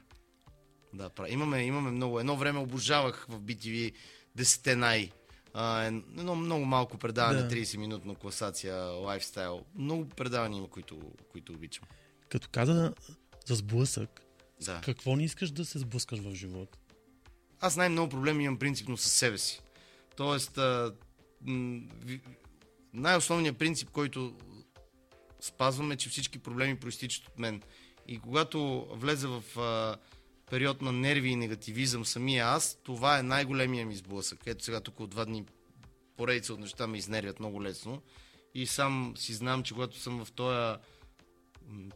Да, 0.93 1.09
прави. 1.09 1.33
Имаме, 1.33 1.63
имаме 1.63 1.91
много. 1.91 2.19
Едно 2.19 2.35
време 2.37 2.59
обожавах 2.59 3.25
в 3.29 3.41
BTV 3.41 3.93
10 4.37 4.75
най. 4.75 5.11
А, 5.53 5.83
едно 5.83 6.35
много 6.35 6.65
малко 6.65 6.97
предаване, 6.97 7.41
Да. 7.41 7.49
30-минутна 7.55 8.15
класация, 8.15 8.75
лайфстайл. 8.83 9.65
Много 9.75 10.09
предавания 10.09 10.57
има, 10.57 10.69
които, 10.69 11.01
които 11.31 11.53
обичам. 11.53 11.83
Като 12.29 12.47
каза 12.51 12.93
за 13.45 13.55
сблъсък, 13.55 14.21
Да. 14.65 14.81
какво 14.83 15.15
не 15.15 15.23
искаш 15.23 15.51
да 15.51 15.65
се 15.65 15.79
сблъскаш 15.79 16.19
в 16.19 16.35
живота? 16.35 16.77
Аз 17.59 17.75
най-много 17.75 18.09
проблеми 18.09 18.43
имам 18.43 18.59
принципно 18.59 18.97
със 18.97 19.13
себе 19.13 19.37
си. 19.37 19.61
Тоест, 20.15 20.57
а, 20.57 20.95
м, 21.41 21.81
най-основният 22.93 23.57
принцип, 23.57 23.89
който 23.89 24.35
спазвам 25.39 25.91
е, 25.91 25.97
че 25.97 26.09
всички 26.09 26.39
проблеми 26.39 26.79
проистичат 26.79 27.27
от 27.27 27.39
мен. 27.39 27.61
И 28.07 28.19
когато 28.19 28.87
влеза 28.91 29.27
в 29.27 29.59
а, 29.59 29.97
период 30.49 30.81
на 30.81 30.91
нерви 30.91 31.29
и 31.29 31.35
негативизъм 31.35 32.05
самия 32.05 32.45
аз, 32.45 32.77
това 32.83 33.19
е 33.19 33.23
най-големия 33.23 33.85
ми 33.85 33.95
сблъсък. 33.95 34.39
Ето 34.45 34.63
сега 34.63 34.79
тук 34.79 34.99
от 34.99 35.09
два 35.09 35.25
дни 35.25 35.45
поредица 36.17 36.53
от 36.53 36.59
неща 36.59 36.87
ме 36.87 36.97
изнервят 36.97 37.39
много 37.39 37.63
лесно. 37.63 38.01
И 38.53 38.67
сам 38.67 39.13
си 39.17 39.33
знам, 39.33 39.63
че 39.63 39.73
когато 39.73 39.99
съм 39.99 40.25
в 40.25 40.31
този 40.31 40.77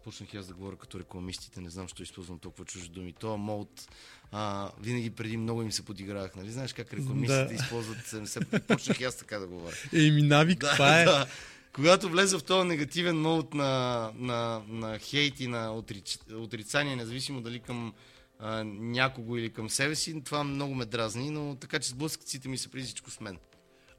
Почнах 0.03 0.33
аз 0.35 0.47
да 0.47 0.53
говоря 0.53 0.75
като 0.75 0.99
рекламистите, 0.99 1.61
не 1.61 1.69
знам, 1.69 1.87
що 1.87 2.03
използвам 2.03 2.39
толкова 2.39 2.65
чужди 2.65 2.89
думи. 2.89 3.13
Това 3.19 3.37
молд, 3.37 3.87
а, 4.31 4.71
винаги 4.81 5.09
преди 5.09 5.37
много 5.37 5.61
им 5.61 5.71
се 5.71 5.85
подигравах, 5.85 6.35
нали? 6.35 6.51
Знаеш 6.51 6.73
как 6.73 6.93
рекламистите 6.93 7.45
Да. 7.45 7.53
използват, 7.53 8.05
се, 8.05 8.25
се, 8.25 8.39
почнах 8.67 8.99
и 8.99 9.03
аз 9.03 9.17
така 9.17 9.39
да 9.39 9.47
говоря. 9.47 9.75
Еми, 9.93 10.21
навик, 10.21 10.59
това 10.73 11.01
е. 11.01 11.05
да. 11.05 11.27
Когато 11.73 12.09
влеза 12.09 12.39
в 12.39 12.43
този 12.43 12.67
негативен 12.67 13.21
мод 13.21 13.53
на, 13.53 14.11
на, 14.15 14.61
на 14.67 14.99
хейт 14.99 15.39
и 15.39 15.47
на 15.47 15.73
отрич, 15.75 16.17
отрицание, 16.33 16.95
независимо 16.95 17.41
дали 17.41 17.59
към 17.59 17.93
а, 18.39 18.63
някого 18.63 19.37
или 19.37 19.49
към 19.49 19.69
себе 19.69 19.95
си, 19.95 20.21
това 20.23 20.43
много 20.43 20.75
ме 20.75 20.85
дразни, 20.85 21.29
но 21.29 21.55
така 21.55 21.79
че 21.79 21.89
сблъскаците 21.89 22.47
ми 22.49 22.57
са 22.57 22.69
преди 22.69 22.85
всичко 22.85 23.11
с 23.11 23.19
мен. 23.19 23.37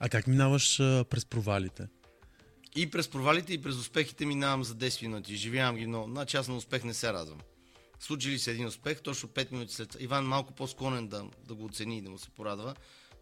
А 0.01 0.09
как 0.09 0.27
минаваш 0.27 0.81
а, 0.81 1.05
през 1.11 1.25
провалите? 1.25 1.87
И 2.77 2.91
през 2.91 3.09
провалите, 3.09 3.53
и 3.53 3.63
през 3.63 3.77
успехите 3.77 4.27
минавам 4.27 4.65
за 4.65 4.75
10 4.75 5.03
минути. 5.03 5.33
Изживявам 5.33 5.77
ги 5.77 5.87
много. 5.87 6.11
Значи 6.11 6.37
аз 6.37 6.49
на 6.49 6.57
успех 6.57 6.85
не 6.85 6.95
се 6.95 7.13
радвам. 7.13 7.41
Случи 8.01 8.31
ли 8.31 8.39
се 8.39 8.51
един 8.51 8.67
успех, 8.67 9.03
точно 9.03 9.29
5 9.29 9.53
минути 9.53 9.75
след 9.75 9.97
Иван 10.01 10.25
малко 10.25 10.53
по-склонен 10.53 11.09
да, 11.09 11.25
да 11.45 11.55
го 11.55 11.65
оцени 11.65 11.99
и 11.99 12.03
да 12.03 12.11
му 12.11 12.19
се 12.19 12.31
порадва. 12.31 12.75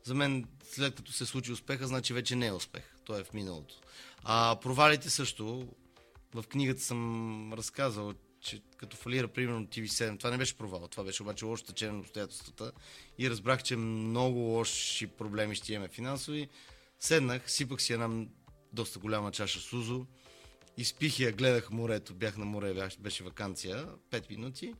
За 0.05 0.15
мен, 0.15 0.45
след 0.73 0.95
като 0.95 1.13
се 1.13 1.27
случи 1.27 1.53
успеха, 1.53 1.87
значи 1.87 2.13
вече 2.13 2.37
не 2.37 2.47
е 2.47 2.53
успех. 2.53 2.83
Той 3.05 3.21
е 3.21 3.25
в 3.25 3.33
миналото. 3.33 3.75
А 4.25 4.57
провалите 4.63 5.11
също. 5.11 5.69
В 6.35 6.43
книгата 6.43 6.81
съм 6.81 7.53
разказал, 7.53 8.15
че 8.41 8.61
като 8.77 8.97
фалира 8.97 9.29
примерно 9.29 9.67
TV7, 9.67 10.19
това 10.19 10.31
не 10.31 10.39
беше 10.39 10.59
провал, 10.59 10.89
това 10.89 11.05
беше 11.05 11.23
обаче 11.23 11.45
лошо 11.45 11.65
течение 11.65 11.95
на 11.95 12.01
обстоятелствата 12.01 12.73
и 13.19 13.31
разбрах, 13.31 13.63
че 13.63 13.77
много 13.77 14.39
лоши 14.39 15.07
проблеми 15.07 15.55
ще 15.55 15.73
имаме 15.73 15.89
финансови. 15.89 16.49
Седнах, 17.01 17.51
сипах 17.51 17.83
си 17.83 17.93
една 17.93 18.27
доста 18.75 18.99
голяма 18.99 19.33
чаша 19.33 19.61
сузо, 19.61 20.07
изпих 20.77 21.21
я, 21.21 21.33
гледах 21.33 21.71
морето, 21.71 22.15
бях 22.15 22.37
на 22.37 22.45
море, 22.45 22.89
беше 23.01 23.25
вакансия, 23.25 23.87
5 24.11 24.31
минути 24.31 24.75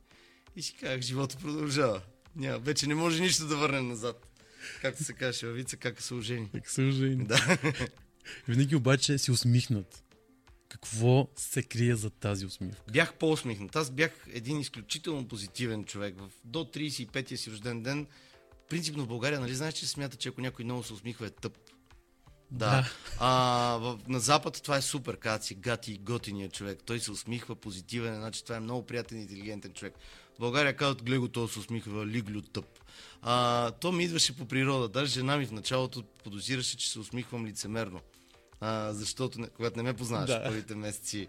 и 0.55 0.61
си 0.61 0.73
казах, 0.73 1.01
живота 1.01 1.37
продължава. 1.37 2.01
Няма, 2.35 2.59
вече 2.59 2.87
не 2.87 2.95
може 2.95 3.21
нищо 3.21 3.47
да 3.47 3.57
върне 3.57 3.81
назад. 3.81 4.27
Както 4.81 5.03
се 5.03 5.13
каже, 5.13 5.47
вица, 5.47 5.77
как 5.77 6.01
са 6.01 6.15
ожени. 6.15 6.49
Как 6.53 6.69
се 6.69 6.81
ожени? 6.81 7.25
Да. 7.25 7.57
Винаги 8.47 8.75
обаче 8.75 9.17
си 9.17 9.31
усмихнат. 9.31 10.03
Какво 10.69 11.27
се 11.35 11.63
крие 11.63 11.95
за 11.95 12.09
тази 12.09 12.45
усмивка? 12.45 12.91
Бях 12.91 13.13
по-усмихнат. 13.13 13.75
Аз 13.75 13.91
бях 13.91 14.11
един 14.33 14.59
изключително 14.59 15.27
позитивен 15.27 15.83
човек. 15.83 16.15
В, 16.17 16.29
до 16.43 16.59
35-я 16.59 17.37
си 17.37 17.51
рожден 17.51 17.83
ден, 17.83 18.07
принципно 18.69 19.03
в 19.03 19.07
България, 19.07 19.39
нали 19.39 19.55
знаеш, 19.55 19.73
че 19.73 19.85
се 19.85 19.91
смята, 19.91 20.17
че 20.17 20.29
ако 20.29 20.41
някой 20.41 20.65
много 20.65 20.83
се 20.83 20.93
усмихва 20.93 21.27
е 21.27 21.29
тъп. 21.29 21.57
Да. 22.55 22.89
А, 23.19 23.29
в, 23.81 23.99
на 24.07 24.19
Запад 24.19 24.61
това 24.63 24.77
е 24.77 24.81
супер, 24.81 25.17
казват 25.17 25.43
си 25.43 25.55
гати, 25.55 25.97
готиния 25.97 26.49
човек. 26.49 26.79
Той 26.85 26.99
се 26.99 27.11
усмихва 27.11 27.55
позитивен, 27.55 28.15
значи 28.15 28.43
това 28.43 28.55
е 28.55 28.59
много 28.59 28.85
приятен 28.85 29.17
и 29.17 29.21
интелигентен 29.21 29.73
човек. 29.73 29.93
В 30.35 30.39
България 30.39 30.75
казват, 30.75 31.03
гледай 31.03 31.19
го, 31.19 31.27
той 31.27 31.49
се 31.49 31.59
усмихва, 31.59 32.05
лиглю 32.07 32.41
тъп. 32.41 32.65
А, 33.21 33.71
то 33.71 33.91
ми 33.91 34.03
идваше 34.03 34.37
по 34.37 34.45
природа. 34.45 34.87
Даже 34.87 35.11
жена 35.11 35.37
ми 35.37 35.45
в 35.45 35.51
началото 35.51 36.03
подозираше, 36.03 36.77
че 36.77 36.91
се 36.91 36.99
усмихвам 36.99 37.45
лицемерно. 37.45 37.99
А, 38.61 38.93
защото, 38.93 39.41
не, 39.41 39.47
когато 39.47 39.77
не 39.77 39.83
ме 39.83 39.93
познаваш 39.93 40.29
Да. 40.29 40.43
първите 40.43 40.75
месеци, 40.75 41.27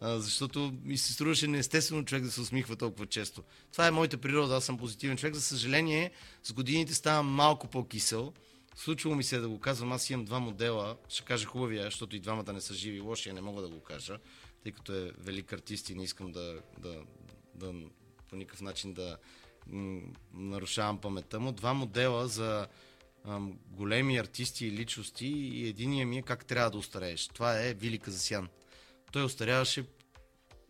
а, 0.00 0.18
защото 0.18 0.74
ми 0.84 0.98
се 0.98 1.12
струваше 1.12 1.46
неестествено 1.46 2.04
човек 2.04 2.24
да 2.24 2.30
се 2.30 2.40
усмихва 2.40 2.76
толкова 2.76 3.06
често. 3.06 3.42
Това 3.72 3.86
е 3.86 3.90
моята 3.90 4.18
природа, 4.18 4.56
аз 4.56 4.64
съм 4.64 4.78
позитивен 4.78 5.16
човек. 5.16 5.34
За 5.34 5.40
съжаление, 5.40 6.10
с 6.42 6.52
годините 6.52 6.94
ставам 6.94 7.26
малко 7.26 7.66
по-кисел. 7.66 8.32
Случвало 8.78 9.16
ми 9.16 9.24
се 9.24 9.36
е 9.36 9.40
да 9.40 9.48
го 9.48 9.60
казвам, 9.60 9.92
аз 9.92 10.10
имам 10.10 10.24
два 10.24 10.38
модела, 10.38 10.96
ще 11.08 11.24
кажа 11.24 11.46
хубавия, 11.46 11.84
защото 11.84 12.16
и 12.16 12.20
двамата 12.20 12.52
не 12.52 12.60
са 12.60 12.74
живи, 12.74 13.00
лошия 13.00 13.34
не 13.34 13.40
мога 13.40 13.62
да 13.62 13.68
го 13.68 13.80
кажа, 13.80 14.18
тъй 14.62 14.72
като 14.72 14.92
е 14.92 15.12
велик 15.18 15.52
артист 15.52 15.90
и 15.90 15.94
не 15.94 16.04
искам 16.04 16.32
да, 16.32 16.62
да, 16.78 17.02
да 17.54 17.74
по 18.28 18.36
никакъв 18.36 18.60
начин 18.60 18.92
да 18.92 19.18
м, 19.66 20.00
нарушавам 20.32 21.00
паметта 21.00 21.40
му. 21.40 21.52
Два 21.52 21.74
модела 21.74 22.28
за 22.28 22.66
ам, 23.24 23.58
големи 23.66 24.18
артисти 24.18 24.66
и 24.66 24.72
личности 24.72 25.26
и 25.26 25.68
единия 25.68 26.06
ми 26.06 26.18
е 26.18 26.22
как 26.22 26.44
трябва 26.44 26.70
да 26.70 26.78
устарееш. 26.78 27.28
Това 27.28 27.60
е 27.60 27.74
Вили 27.74 27.98
Казасян. 27.98 28.48
Той 29.12 29.24
остаряваше 29.24 29.84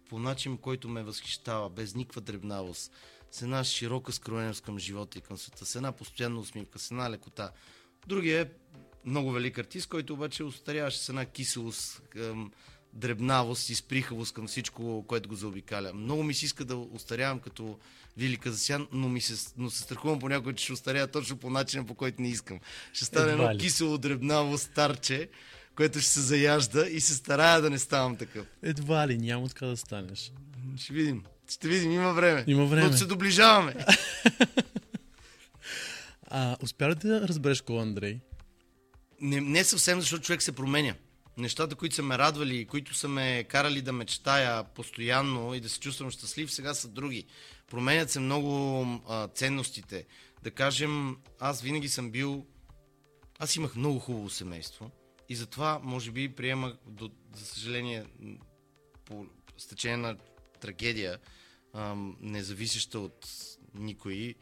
по 0.09 0.19
начин, 0.19 0.59
който 0.59 0.89
ме 0.89 1.03
възхищава, 1.03 1.71
без 1.71 1.95
никаква 1.95 2.21
дребнавост, 2.21 2.93
с 3.31 3.43
една 3.43 3.65
широка 3.65 4.13
скроеност 4.13 4.63
към 4.63 4.79
живота 4.79 5.19
и 5.19 5.21
към 5.21 5.37
света, 5.37 5.67
с 5.67 5.77
една 5.77 5.93
постоянна 5.93 6.41
усмивка, 6.41 6.79
с 6.79 6.91
една 6.91 7.11
лекота. 7.11 7.53
Другия 8.07 8.43
е 8.43 8.47
много 9.05 9.33
велик 9.33 9.59
артист, 9.59 9.89
който 9.89 10.13
обаче 10.13 10.45
остаряваше 10.45 10.99
с 10.99 11.09
една 11.09 11.25
киселост, 11.25 12.03
към 12.11 12.51
дребнавост 12.93 13.71
и 13.71 13.75
сприхавост 13.75 14.35
към 14.35 14.47
всичко, 14.47 15.05
което 15.09 15.29
го 15.29 15.35
заобикаля. 15.35 15.93
Много 15.95 16.23
ми 16.23 16.35
се 16.35 16.45
иска 16.45 16.65
да 16.65 16.77
остарявам 16.77 17.39
като 17.39 17.79
Вили 18.17 18.37
Казасян, 18.37 18.87
но, 18.93 19.09
ми 19.09 19.21
се, 19.21 19.53
но 19.57 19.71
се 19.71 19.83
страхувам 19.83 20.19
понякога, 20.19 20.53
че 20.53 20.65
ще 20.65 20.73
остаря 20.73 21.07
точно 21.07 21.37
по 21.37 21.51
начина, 21.51 21.85
по 21.85 21.95
който 21.95 22.23
не 22.23 22.29
искам. 22.29 22.61
Ще 22.93 23.05
стане 23.05 23.33
едно 23.33 23.51
кисело, 23.59 23.99
дребнаво 23.99 24.59
старче, 24.59 25.29
което 25.77 26.01
ще 26.01 26.11
се 26.11 26.21
заяжда 26.21 26.87
и 26.87 27.01
се 27.01 27.15
старая 27.15 27.61
да 27.61 27.71
не 27.71 27.79
ставам 27.79 28.17
такъв. 28.17 28.47
Едва 28.63 29.09
ли, 29.09 29.19
няма 29.19 29.49
така 29.49 29.67
да 29.67 29.77
станеш. 29.77 30.33
Ще 30.77 30.93
видим. 30.93 31.23
Ще 31.51 31.69
видим, 31.69 31.93
има 31.93 32.13
време. 32.13 32.45
Има 32.47 32.67
време. 32.67 32.91
Но 32.91 32.97
се 32.97 33.07
доближаваме. 33.07 33.75
А 36.31 36.57
успя 36.63 36.91
ли 36.91 36.95
да 36.95 37.29
разбереш 37.29 37.61
кой 37.61 37.83
Андрей? 37.83 38.21
Не, 39.21 39.41
не 39.41 39.65
съвсем, 39.65 40.01
защото 40.01 40.23
човек 40.23 40.43
се 40.43 40.53
променя. 40.53 40.95
Нещата, 41.37 41.75
които 41.75 41.95
са 41.95 42.03
ме 42.03 42.19
радвали, 42.19 42.65
които 42.65 42.95
са 42.95 43.09
ме 43.09 43.45
карали 43.45 43.83
да 43.83 43.93
мечтая 43.93 44.65
постоянно 44.65 45.55
и 45.55 45.61
да 45.61 45.69
се 45.69 45.81
чувствам 45.81 46.11
щастлив, 46.11 46.53
сега 46.53 46.75
са 46.75 46.89
други. 46.89 47.25
Променят 47.71 48.11
се 48.11 48.21
много 48.21 48.85
а, 49.09 49.29
ценностите. 49.29 50.07
Да 50.43 50.51
кажем, 50.51 51.17
аз 51.41 51.63
винаги 51.63 51.89
съм 51.89 52.11
бил... 52.11 52.47
Аз 53.39 53.57
имах 53.57 53.77
много 53.77 53.99
хубаво 53.99 54.31
семейство 54.31 54.91
и 55.29 55.37
затова, 55.37 55.81
може 55.83 56.11
би, 56.11 56.29
приемах, 56.29 56.75
до, 56.87 57.11
за 57.35 57.47
съжаление, 57.47 58.05
по 59.05 59.27
стечение 59.57 59.97
на 59.97 60.17
трагедия, 60.61 61.19
ам, 61.75 62.17
независеща 62.21 62.99
от 62.99 63.27
никой, 63.75 64.35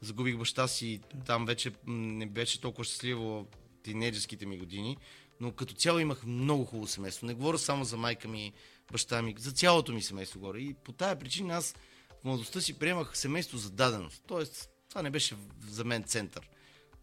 загубих 0.00 0.36
баща 0.36 0.68
си, 0.68 1.00
там 1.26 1.46
вече 1.46 1.72
не 1.86 2.26
беше 2.26 2.60
толкова 2.60 2.84
щастливо 2.84 3.46
тинейджерските 3.82 4.46
ми 4.46 4.58
години, 4.58 4.96
но 5.40 5.52
като 5.52 5.74
цяло 5.74 5.98
имах 5.98 6.24
много 6.24 6.64
хубаво 6.64 6.86
семейство. 6.86 7.26
Не 7.26 7.34
говоря 7.34 7.58
само 7.58 7.84
за 7.84 7.96
майка 7.96 8.28
ми, 8.28 8.52
баща 8.92 9.22
ми, 9.22 9.34
за 9.38 9.52
цялото 9.52 9.92
ми 9.92 10.02
семейство 10.02 10.40
горе. 10.40 10.58
И 10.58 10.74
по 10.74 10.92
тая 10.92 11.18
причина 11.18 11.54
аз 11.54 11.74
в 12.20 12.24
младостта 12.24 12.60
си 12.60 12.78
приемах 12.78 13.18
семейство 13.18 13.58
за 13.58 13.70
даденост. 13.70 14.22
Тоест, 14.26 14.70
това 14.88 15.02
не 15.02 15.10
беше 15.10 15.36
за 15.68 15.84
мен 15.84 16.02
център. 16.02 16.48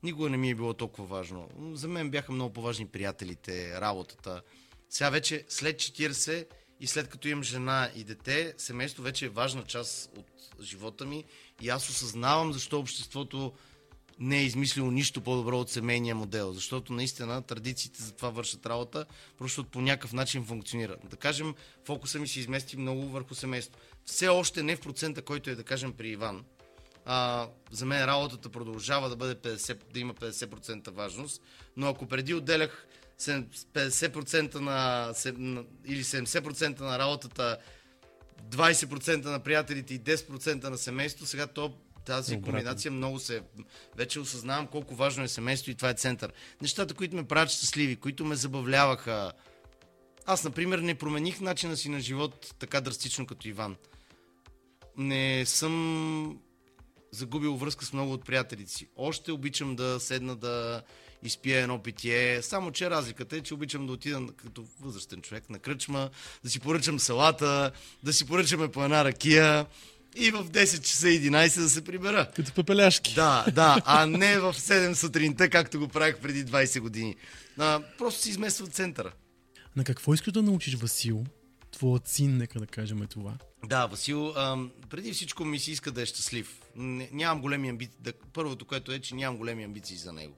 Никога 0.03 0.29
не 0.29 0.38
ми 0.38 0.49
е 0.49 0.55
било 0.55 0.73
толкова 0.73 1.07
важно. 1.07 1.49
За 1.73 1.88
мен 1.88 2.10
бяха 2.10 2.31
много 2.31 2.53
по-важни 2.53 2.88
приятелите, 2.88 3.81
работата. 3.81 4.41
Сега 4.89 5.10
вече 5.10 5.45
след 5.49 5.75
40 5.75 6.47
и 6.79 6.88
след 6.88 7.10
като 7.10 7.27
имам 7.27 7.43
жена 7.43 7.89
и 7.95 8.03
дете, 8.03 8.53
семейство 8.57 9.03
вече 9.03 9.25
е 9.25 9.29
важна 9.29 9.63
част 9.63 10.12
от 10.17 10.27
живота 10.62 11.05
ми 11.05 11.25
и 11.62 11.70
аз 11.70 11.89
осъзнавам 11.89 12.54
защо 12.54 12.80
обществото 12.80 13.54
не 14.20 14.38
е 14.38 14.43
измислило 14.43 14.91
нищо 14.91 15.22
по-добро 15.22 15.60
от 15.60 15.70
семейния 15.70 16.15
модел, 16.15 16.54
защото 16.54 16.93
наистина 16.93 17.41
традициите 17.41 18.04
за 18.04 18.12
това 18.12 18.30
вършат 18.30 18.65
работа, 18.65 19.06
просто 19.38 19.63
по 19.63 19.82
някакъв 19.82 20.13
начин 20.13 20.46
функционира. 20.46 20.96
Да 21.04 21.17
кажем, 21.17 21.56
фокуса 21.86 22.20
ми 22.20 22.28
се 22.28 22.39
измести 22.39 22.78
много 22.78 23.10
върху 23.10 23.36
семейство. 23.36 23.80
Все 24.06 24.28
още 24.28 24.63
не 24.63 24.76
в 24.76 24.82
процента, 24.82 25.22
който 25.22 25.50
е, 25.50 25.56
да 25.56 25.63
кажем, 25.63 25.93
при 25.93 26.10
Иван, 26.10 26.43
А, 27.06 27.48
за 27.72 27.86
мен 27.86 28.06
работата 28.06 28.50
продължава 28.50 29.10
да 29.10 29.15
бъде 29.15 29.36
50, 29.36 29.80
да 29.93 30.00
има 30.00 30.13
50% 30.13 30.91
важност, 30.91 31.41
но 31.78 31.88
ако 31.88 32.08
преди 32.08 32.34
отделях 32.34 32.88
50% 33.20 34.56
на, 34.56 35.13
на 35.38 35.63
или 35.86 36.04
70% 36.04 36.80
на 36.80 37.00
работата, 37.00 37.58
20% 38.50 39.26
на 39.26 39.39
приятелите 39.39 39.93
и 39.93 40.00
10% 40.00 40.69
на 40.69 40.78
семейство, 40.78 41.26
сега 41.26 41.47
то 41.47 41.73
тази 42.06 42.36
Обратно. 42.36 42.52
комбинация 42.52 42.91
много 42.91 43.19
се... 43.19 43.41
Вече 43.95 44.19
осъзнавам 44.19 44.67
колко 44.67 44.95
важно 44.95 45.23
е 45.23 45.28
семейство 45.28 45.71
и 45.71 45.76
това 45.76 45.89
е 45.89 45.93
център. 45.93 46.34
Нещата, 46.62 46.93
които 46.93 47.15
ме 47.15 47.28
правят 47.28 47.50
щастливи, 47.50 47.95
които 47.95 48.26
ме 48.26 48.36
забавляваха. 48.36 49.32
Аз, 50.26 50.43
например, 50.43 50.80
не 50.80 50.95
промених 50.95 51.41
начина 51.41 51.78
си 51.78 51.89
на 51.89 52.00
живот 52.00 52.54
така 52.60 52.82
драстично 52.82 53.26
като 53.26 53.47
Иван. 53.47 53.76
Не 54.97 55.45
съм 55.45 56.39
загубил 57.12 57.56
връзка 57.56 57.86
с 57.86 57.93
много 57.93 58.13
от 58.13 58.26
приятелите 58.26 58.71
си. 58.71 58.88
Още 58.95 59.32
обичам 59.32 59.76
да 59.76 60.00
седна 60.00 60.36
да 60.36 60.84
изпия 61.23 61.62
едно 61.62 61.84
питие, 61.84 62.41
само 62.41 62.71
че 62.71 62.89
разликата 62.89 63.36
е, 63.36 63.41
че 63.41 63.53
обичам 63.53 63.88
да 63.88 63.93
отида 63.93 64.27
като 64.38 64.65
възрастен 64.82 65.21
човек 65.21 65.49
на 65.49 65.60
кръчма, 65.60 66.10
да 66.43 66.49
си 66.49 66.60
поръчам 66.60 66.99
салата, 66.99 67.71
да 68.03 68.13
си 68.13 68.25
поръчаме 68.25 68.67
по 68.67 68.84
една 68.84 69.06
ракия, 69.06 69.65
и 70.15 70.32
в 70.32 70.43
10 70.43 70.82
часа 70.82 71.08
11 71.08 71.60
да 71.62 71.69
се 71.69 71.84
прибера. 71.84 72.32
Като 72.36 72.53
пепеляшки. 72.53 73.13
Да, 73.13 73.45
да, 73.53 73.82
а 73.86 74.06
не 74.06 74.39
в 74.39 74.53
7 74.53 74.93
сутринта, 74.93 75.49
както 75.49 75.80
го 75.80 75.88
правих 75.88 76.17
преди 76.17 76.45
20 76.45 76.80
години. 76.80 77.15
А, 77.58 77.82
просто 77.97 78.21
си 78.21 78.30
измества 78.30 78.65
в 78.65 78.69
центъра. 78.69 79.12
На 79.75 79.84
какво 79.84 80.13
искаш 80.13 80.34
да 80.34 80.43
научиш 80.43 80.75
Васил? 80.75 81.23
Твоят 81.71 82.08
син, 82.08 82.38
нека 82.38 82.60
да 82.60 82.67
кажем 82.67 83.08
това. 83.10 83.34
Да, 83.65 83.86
Васил, 83.86 84.27
а, 84.30 84.58
преди 84.89 85.13
всичко 85.13 85.45
ми 85.45 85.60
се 85.60 85.71
иска 85.71 85.91
да 85.91 86.01
е 86.01 86.06
щастлив. 86.06 86.62
Нямам 86.75 87.41
големи 87.41 87.69
амбиции. 87.69 87.97
Да, 87.99 88.13
първото, 88.34 88.65
което 88.65 88.91
е, 88.91 88.99
че 88.99 89.15
нямам 89.15 89.38
големи 89.38 89.63
амбиции 89.63 89.97
за 89.97 90.13
него. 90.13 90.38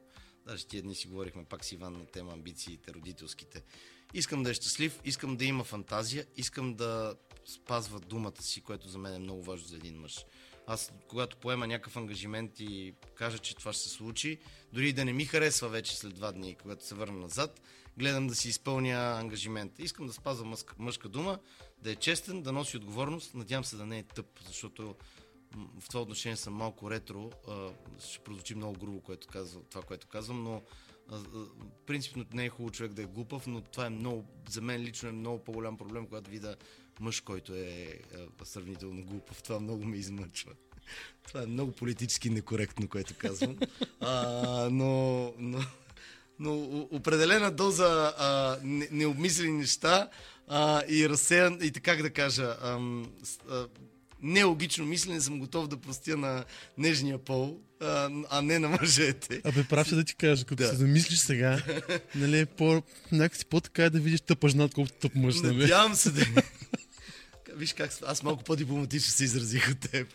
Даже 0.49 0.65
тия 0.65 0.83
дни 0.83 0.95
си 0.95 1.07
говорихме 1.07 1.45
пак 1.45 1.65
с 1.65 1.71
Иван 1.71 1.93
на 1.93 2.05
тема 2.05 2.33
амбициите, 2.33 2.93
родителските. 2.93 3.63
Искам 4.13 4.43
да 4.43 4.49
е 4.49 4.53
щастлив, 4.53 5.01
искам 5.05 5.37
да 5.37 5.45
има 5.45 5.63
фантазия, 5.63 6.25
искам 6.37 6.73
да 6.73 7.15
спазва 7.45 7.99
думата 7.99 8.41
си, 8.41 8.61
което 8.61 8.89
за 8.89 8.97
мен 8.97 9.13
е 9.15 9.19
много 9.19 9.43
важно 9.43 9.67
за 9.67 9.75
един 9.75 9.99
мъж. 9.99 10.25
Аз, 10.67 10.91
когато 11.07 11.37
поема 11.37 11.67
някакъв 11.67 11.97
ангажимент 11.97 12.59
и 12.59 12.93
кажа, 13.15 13.37
че 13.37 13.55
това 13.55 13.73
ще 13.73 13.83
се 13.83 13.89
случи, 13.89 14.39
дори 14.73 14.93
да 14.93 15.05
не 15.05 15.13
ми 15.13 15.25
харесва 15.25 15.69
вече 15.69 15.97
след 15.97 16.15
два 16.15 16.31
дни, 16.31 16.55
когато 16.61 16.85
се 16.85 16.95
върна 16.95 17.19
назад, 17.19 17.61
гледам 17.97 18.27
да 18.27 18.35
си 18.35 18.49
изпълня 18.49 19.17
ангажимент. 19.19 19.79
Искам 19.79 20.07
да 20.07 20.13
спазвам 20.13 20.49
мъжка, 20.49 20.75
мъжка 20.77 21.09
дума, 21.09 21.39
да 21.81 21.91
е 21.91 21.95
честен, 21.95 22.41
да 22.41 22.51
носи 22.51 22.77
отговорност. 22.77 23.33
Надявам 23.33 23.65
се 23.65 23.75
да 23.75 23.85
не 23.85 23.99
е 23.99 24.03
тъп, 24.03 24.39
защото 24.47 24.95
в 25.79 25.87
това 25.87 26.01
отношение 26.01 26.37
съм 26.37 26.53
малко 26.53 26.91
ретро. 26.91 27.31
Ще 27.99 28.19
прозвучи 28.19 28.55
много 28.55 28.79
грубо 28.79 29.01
което 29.01 29.27
казвам, 29.27 29.63
това, 29.69 29.81
което 29.81 30.07
казвам, 30.07 30.43
но 30.43 30.61
принципно 31.85 32.25
не 32.33 32.45
е 32.45 32.49
хубаво 32.49 32.71
човек 32.71 32.93
да 32.93 33.01
е 33.01 33.05
глупав, 33.05 33.47
но 33.47 33.61
това 33.61 33.85
е 33.85 33.89
много, 33.89 34.25
за 34.49 34.61
мен 34.61 34.81
лично 34.81 35.09
е 35.09 35.11
много 35.11 35.43
по-голям 35.43 35.77
проблем, 35.77 36.07
когато 36.07 36.31
видя 36.31 36.55
мъж, 36.99 37.21
който 37.21 37.53
е, 37.55 37.99
сравнително 38.43 39.05
глупав. 39.05 39.43
Това 39.43 39.59
много 39.59 39.85
ме 39.85 39.97
измъчва. 39.97 40.51
Това 41.27 41.43
е 41.43 41.45
много 41.45 41.71
политически 41.71 42.29
некоректно, 42.29 42.87
което 42.87 43.13
казвам. 43.17 43.57
А, 43.99 44.69
но, 44.71 45.33
но, 45.37 45.59
но 46.39 46.53
определена 46.91 47.51
доза 47.51 48.13
а, 48.17 48.57
не, 48.63 48.87
необмислени 48.91 49.57
неща 49.57 50.09
а, 50.47 50.83
и 50.89 51.09
разсеян, 51.09 51.59
и 51.61 51.71
така 51.71 51.95
да 51.95 52.09
кажа, 52.09 52.57
а, 52.61 52.79
а, 53.49 53.67
нелогично 54.21 54.85
мислене 54.85 55.21
съм 55.21 55.39
готов 55.39 55.67
да 55.67 55.77
простя 55.77 56.17
на 56.17 56.45
нежния 56.77 57.17
пол, 57.17 57.59
а, 57.81 58.09
а 58.29 58.41
не 58.41 58.59
на 58.59 58.69
мъжете. 58.69 59.41
Абе, 59.43 59.63
прав 59.63 59.87
ще 59.87 59.95
да 59.95 60.03
ти 60.03 60.15
кажа, 60.15 60.45
като 60.45 60.63
да. 60.63 60.69
се 60.69 60.75
замислиш 60.75 61.19
сега, 61.19 61.63
нали, 62.15 62.45
по, 62.45 62.83
някакси 63.11 63.45
по-така 63.45 63.83
е 63.83 63.89
да 63.89 63.99
видиш 63.99 64.21
тъпъжна, 64.21 64.63
отколкото 64.63 64.97
тъп 64.97 65.15
мъж, 65.15 65.41
нали? 65.41 65.57
Надявам 65.57 65.95
се 65.95 66.11
да 66.11 66.25
Виж 67.55 67.73
как 67.73 67.91
аз 68.05 68.23
малко 68.23 68.43
по-дипломатично 68.43 69.11
се 69.11 69.23
изразих 69.23 69.71
от 69.71 69.79
теб. 69.79 70.07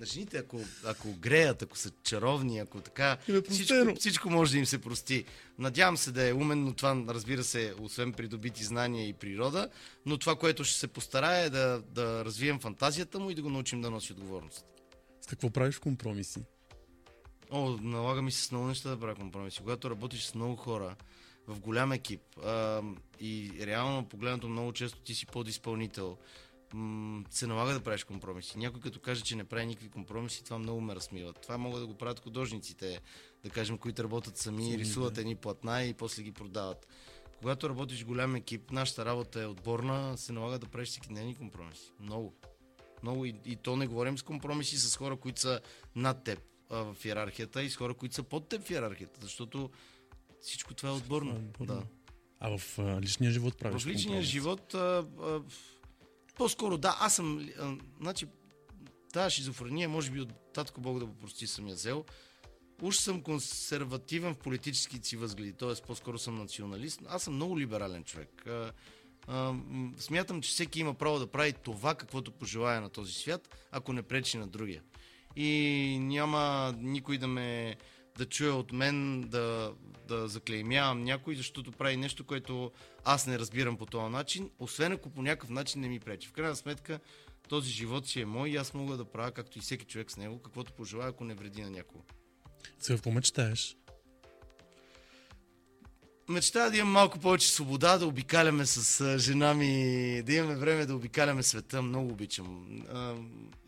На 0.00 0.06
жените, 0.06 0.38
ако, 0.38 0.60
ако 0.84 1.12
греят, 1.12 1.62
ако 1.62 1.78
са 1.78 1.90
чаровни, 2.02 2.58
ако 2.58 2.80
така, 2.80 3.16
всичко, 3.50 3.94
всичко 3.98 4.30
може 4.30 4.52
да 4.52 4.58
им 4.58 4.66
се 4.66 4.80
прости. 4.80 5.24
Надявам 5.58 5.96
се 5.96 6.12
да 6.12 6.28
е 6.28 6.32
умен, 6.32 6.64
но 6.64 6.74
това, 6.74 7.04
разбира 7.08 7.44
се, 7.44 7.74
освен 7.80 8.12
придобити 8.12 8.64
знания 8.64 9.08
и 9.08 9.12
природа, 9.12 9.68
но 10.06 10.18
това, 10.18 10.36
което 10.36 10.64
ще 10.64 10.78
се 10.78 10.88
постарае 10.88 11.44
е 11.44 11.50
да, 11.50 11.82
да 11.90 12.24
развием 12.24 12.60
фантазията 12.60 13.18
му 13.18 13.30
и 13.30 13.34
да 13.34 13.42
го 13.42 13.50
научим 13.50 13.80
да 13.80 13.90
носи 13.90 14.12
отговорност. 14.12 14.64
С 15.20 15.26
какво 15.26 15.50
правиш 15.50 15.78
компромиси? 15.78 16.40
О, 17.50 17.70
налага 17.70 18.22
ми 18.22 18.32
се 18.32 18.42
с 18.42 18.52
много 18.52 18.66
неща 18.66 18.90
да 18.90 19.00
правя 19.00 19.14
компромиси. 19.14 19.58
Когато 19.58 19.90
работиш 19.90 20.24
с 20.24 20.34
много 20.34 20.56
хора, 20.56 20.96
в 21.48 21.60
голям 21.60 21.92
екип 21.92 22.20
а, 22.44 22.82
и 23.20 23.52
реално 23.60 24.08
погледнато 24.08 24.48
много 24.48 24.72
често 24.72 25.00
ти 25.00 25.14
си 25.14 25.26
подизпълнител, 25.26 26.18
се 27.30 27.46
налага 27.46 27.72
да 27.72 27.80
правиш 27.80 28.04
компромиси. 28.04 28.58
Някой 28.58 28.80
като 28.80 29.00
каже, 29.00 29.22
че 29.22 29.36
не 29.36 29.44
прави 29.44 29.66
никакви 29.66 29.88
компромиси, 29.88 30.44
това 30.44 30.58
много 30.58 30.80
ме 30.80 30.94
размива. 30.94 31.32
Това 31.32 31.58
могат 31.58 31.80
да 31.80 31.86
го 31.86 31.94
правят 31.94 32.20
художниците, 32.20 33.00
да 33.44 33.50
кажем, 33.50 33.78
които 33.78 34.04
работят 34.04 34.36
сами, 34.36 34.78
рисуват 34.78 35.18
едни 35.18 35.34
платна 35.34 35.84
и 35.84 35.94
после 35.94 36.22
ги 36.22 36.32
продават. 36.32 36.86
Когато 37.38 37.68
работиш 37.68 38.04
голям 38.04 38.36
екип, 38.36 38.70
нашата 38.70 39.04
работа 39.04 39.42
е 39.42 39.46
отборна, 39.46 40.18
се 40.18 40.32
налага 40.32 40.58
да 40.58 40.66
правиш 40.66 40.88
всеки 40.88 41.08
дневни 41.08 41.34
компромиси. 41.34 41.92
Много. 42.00 42.34
Много. 43.02 43.24
И, 43.24 43.34
и 43.44 43.56
то 43.56 43.76
не 43.76 43.86
говорим 43.86 44.18
с 44.18 44.22
компромиси 44.22 44.76
с 44.76 44.96
хора, 44.96 45.16
които 45.16 45.40
са 45.40 45.60
над 45.96 46.24
теб 46.24 46.40
а, 46.70 46.94
в 46.94 47.04
иерархията 47.04 47.62
и 47.62 47.70
с 47.70 47.76
хора, 47.76 47.94
които 47.94 48.14
са 48.14 48.22
под 48.22 48.48
теб 48.48 48.62
в 48.62 48.70
иерархията, 48.70 49.20
защото 49.22 49.70
всичко 50.40 50.74
това 50.74 50.88
е 50.88 50.92
отборно. 50.92 51.30
Е 51.30 51.34
отборно. 51.34 51.74
Да. 51.74 51.82
А 52.40 52.58
в 52.58 52.78
а, 52.78 53.00
личния 53.00 53.30
живот 53.30 53.58
правиш 53.58 53.82
В 53.82 53.86
личния 53.86 54.22
живот 54.22 54.74
а, 54.74 55.06
а, 55.20 55.42
по-скоро 56.36 56.78
да, 56.78 56.96
аз 57.00 57.14
съм... 57.14 57.48
А, 57.58 57.76
значи, 58.00 58.26
тази 59.12 59.34
шизофрения, 59.34 59.88
може 59.88 60.10
би 60.10 60.20
от 60.20 60.52
татко 60.52 60.80
Бог 60.80 60.98
да 60.98 61.06
го 61.06 61.14
прости, 61.14 61.46
съм 61.46 61.68
я 61.68 61.74
взел. 61.74 62.04
Уж 62.82 62.96
съм 62.96 63.22
консервативен 63.22 64.34
в 64.34 64.38
политическите 64.38 65.08
си 65.08 65.16
възгледи, 65.16 65.52
т.е. 65.52 65.86
по-скоро 65.86 66.18
съм 66.18 66.38
националист. 66.38 67.00
Аз 67.08 67.22
съм 67.22 67.34
много 67.34 67.58
либерален 67.58 68.04
човек. 68.04 68.46
А, 68.46 68.72
а, 69.26 69.54
смятам, 69.98 70.42
че 70.42 70.50
всеки 70.50 70.80
има 70.80 70.94
право 70.94 71.18
да 71.18 71.26
прави 71.26 71.52
това, 71.52 71.94
каквото 71.94 72.32
пожелая 72.32 72.80
на 72.80 72.88
този 72.88 73.12
свят, 73.12 73.68
ако 73.70 73.92
не 73.92 74.02
пречи 74.02 74.38
на 74.38 74.46
другия. 74.46 74.82
И 75.36 75.98
няма 76.00 76.74
никой 76.78 77.18
да 77.18 77.26
ме 77.28 77.76
да 78.18 78.26
чуе 78.26 78.50
от 78.50 78.72
мен 78.72 79.22
да, 79.22 79.72
да 80.08 80.28
заклеймявам 80.28 81.04
някой, 81.04 81.34
защото 81.34 81.72
прави 81.72 81.96
нещо, 81.96 82.24
което 82.24 82.72
аз 83.04 83.26
не 83.26 83.38
разбирам 83.38 83.76
по 83.76 83.86
този 83.86 84.12
начин, 84.12 84.50
освен 84.58 84.92
ако 84.92 85.10
по 85.10 85.22
някакъв 85.22 85.50
начин 85.50 85.80
не 85.80 85.88
ми 85.88 86.00
пречи. 86.00 86.28
В 86.28 86.32
крайна 86.32 86.56
сметка, 86.56 87.00
този 87.48 87.70
живот 87.70 88.08
си 88.08 88.20
е 88.20 88.26
мой 88.26 88.50
и 88.50 88.56
аз 88.56 88.74
мога 88.74 88.96
да 88.96 89.04
правя, 89.04 89.30
както 89.30 89.58
и 89.58 89.60
всеки 89.60 89.84
човек 89.84 90.10
с 90.10 90.16
него, 90.16 90.42
каквото 90.42 90.72
пожелая, 90.72 91.08
ако 91.08 91.24
не 91.24 91.34
вреди 91.34 91.62
на 91.62 91.70
някого. 91.70 92.04
Сега 92.78 92.96
какво 92.96 93.10
мечтаеш? 93.10 93.76
Мечтая 96.28 96.70
да 96.70 96.76
имам 96.76 96.92
малко 96.92 97.18
повече 97.18 97.48
свобода, 97.48 97.98
да 97.98 98.06
обикаляме 98.06 98.66
с 98.66 99.18
жена 99.18 99.54
ми, 99.54 100.22
да 100.22 100.34
имаме 100.34 100.56
време 100.56 100.86
да 100.86 100.94
обикаляме 100.94 101.42
света. 101.42 101.82
Много 101.82 102.12
обичам. 102.12 102.66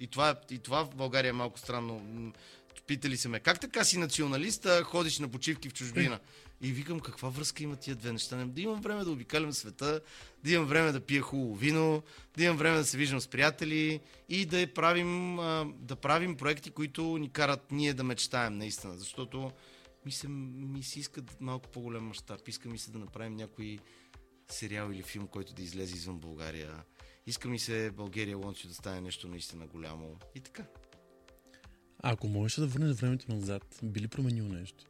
И 0.01 0.07
това, 0.07 0.41
и 0.51 0.59
това 0.59 0.85
в 0.85 0.95
България 0.97 1.29
е 1.29 1.33
малко 1.33 1.59
странно. 1.59 2.33
Питали 2.89 3.17
се 3.17 3.29
ме, 3.29 3.41
как 3.41 3.61
така 3.61 3.85
си 3.85 3.99
националист, 3.99 4.67
а 4.67 4.83
ходиш 4.83 5.19
на 5.19 5.29
почивки 5.29 5.69
в 5.69 5.75
чужбина? 5.75 6.21
И 6.61 6.73
викам, 6.73 7.01
каква 7.01 7.29
връзка 7.29 7.63
има 7.63 7.77
тия 7.77 7.97
две 7.97 8.13
неща? 8.13 8.45
Да 8.45 8.61
имам 8.61 8.81
време 8.81 9.05
да 9.05 9.11
обикалям 9.11 9.53
света, 9.53 10.01
да 10.45 10.53
имам 10.53 10.67
време 10.67 10.93
да 10.93 11.01
пия 11.01 11.23
хубаво 11.23 11.55
вино, 11.55 12.03
да 12.37 12.45
имам 12.45 12.57
време 12.57 12.77
да 12.77 12.85
се 12.85 12.97
виждам 12.99 13.21
с 13.21 13.29
приятели 13.29 14.01
и 14.29 14.47
да 14.47 14.75
правим, 14.75 15.37
да 15.79 15.97
правим 15.97 16.37
проекти, 16.37 16.71
които 16.71 17.19
ни 17.19 17.31
карат 17.31 17.73
ние 17.73 17.95
да 17.95 18.05
мечтаем 18.05 18.59
наистина. 18.59 18.99
Защото 18.99 19.51
ми 20.07 20.13
се, 20.13 20.29
ми 20.29 20.83
се 20.83 21.01
иска 21.01 21.23
малко 21.41 21.69
по-голям 21.69 22.05
мащаб. 22.05 22.49
Иска 22.49 22.69
ми 22.69 22.79
се 22.79 22.91
да 22.91 22.99
направим 22.99 23.37
някой 23.37 23.79
сериал 24.51 24.91
или 24.93 25.03
филм, 25.03 25.27
който 25.27 25.55
да 25.55 25.63
излезе 25.63 25.95
извън 25.95 26.19
България. 26.19 26.85
Иска 27.27 27.49
ми 27.49 27.59
се 27.59 27.91
България 27.91 28.37
Лончо 28.37 28.69
да 28.69 28.75
стане 28.75 29.01
нещо 29.01 29.29
наистина 29.29 29.67
голямо. 29.67 30.17
И 30.35 30.41
така. 30.41 30.63
Ако 32.03 32.29
можеш 32.29 32.57
да 32.57 32.67
върнеш 32.67 32.97
времето 32.97 33.33
назад, 33.33 33.79
би 33.83 34.01
ли 34.01 34.09
променил 34.09 34.45
нещо? 34.45 34.85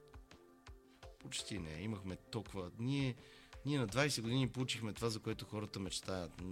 Почти 1.18 1.58
не. 1.58 1.82
Имахме 1.82 2.16
толкова... 2.16 2.70
Ние, 2.78 3.14
ние 3.66 3.78
на 3.78 3.88
20 3.88 4.20
години 4.20 4.48
получихме 4.48 4.92
това, 4.92 5.10
за 5.10 5.20
което 5.20 5.44
хората 5.44 5.80
мечтаят. 5.80 6.42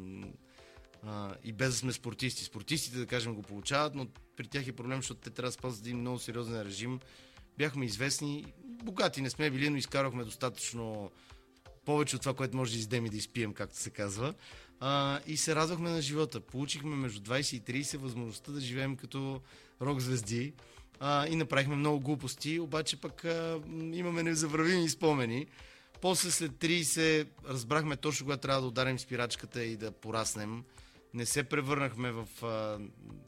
А, 1.02 1.34
и 1.44 1.52
без 1.52 1.70
да 1.70 1.76
сме 1.76 1.92
спортисти. 1.92 2.44
Спортистите, 2.44 2.98
да 2.98 3.06
кажем, 3.06 3.34
го 3.34 3.42
получават, 3.42 3.94
но 3.94 4.06
при 4.36 4.48
тях 4.48 4.66
е 4.66 4.72
проблем, 4.72 4.98
защото 4.98 5.20
те 5.20 5.30
трябва 5.30 5.48
да 5.48 5.52
спазват 5.52 5.86
един 5.86 6.00
много 6.00 6.18
сериозен 6.18 6.62
режим. 6.62 7.00
Бяхме 7.58 7.84
известни, 7.84 8.44
богати 8.64 9.22
не 9.22 9.30
сме 9.30 9.50
били, 9.50 9.70
но 9.70 9.76
изкарахме 9.76 10.24
достатъчно 10.24 11.10
повече 11.84 12.16
от 12.16 12.22
това, 12.22 12.34
което 12.34 12.56
може 12.56 12.72
да 12.72 12.78
издем 12.78 13.06
и 13.06 13.10
да 13.10 13.16
изпием, 13.16 13.54
както 13.54 13.76
се 13.76 13.90
казва. 13.90 14.34
А, 14.80 15.20
и 15.26 15.36
се 15.36 15.54
радвахме 15.54 15.90
на 15.90 16.02
живота. 16.02 16.40
Получихме 16.40 16.96
между 16.96 17.20
20 17.20 17.70
и 17.70 17.84
30 17.84 17.96
възможността 17.96 18.52
да 18.52 18.60
живеем 18.60 18.96
като 18.96 19.40
рок 19.82 20.00
звезди. 20.00 20.52
а, 21.00 21.26
и 21.26 21.36
направихме 21.36 21.76
много 21.76 22.00
глупости, 22.00 22.60
обаче 22.60 22.96
пък 23.00 23.24
а, 23.24 23.60
имаме 23.92 24.22
незабравими 24.22 24.88
спомени. 24.88 25.46
После 26.00 26.30
след 26.30 26.52
30 26.52 27.28
разбрахме 27.48 27.96
точно 27.96 28.26
когато 28.26 28.40
трябва 28.40 28.60
да 28.60 28.68
ударим 28.68 28.98
спирачката 28.98 29.64
и 29.64 29.76
да 29.76 29.92
пораснем. 29.92 30.64
Не 31.14 31.26
се 31.26 31.42
превърнахме 31.42 32.12
в... 32.12 32.28
А, 32.42 32.78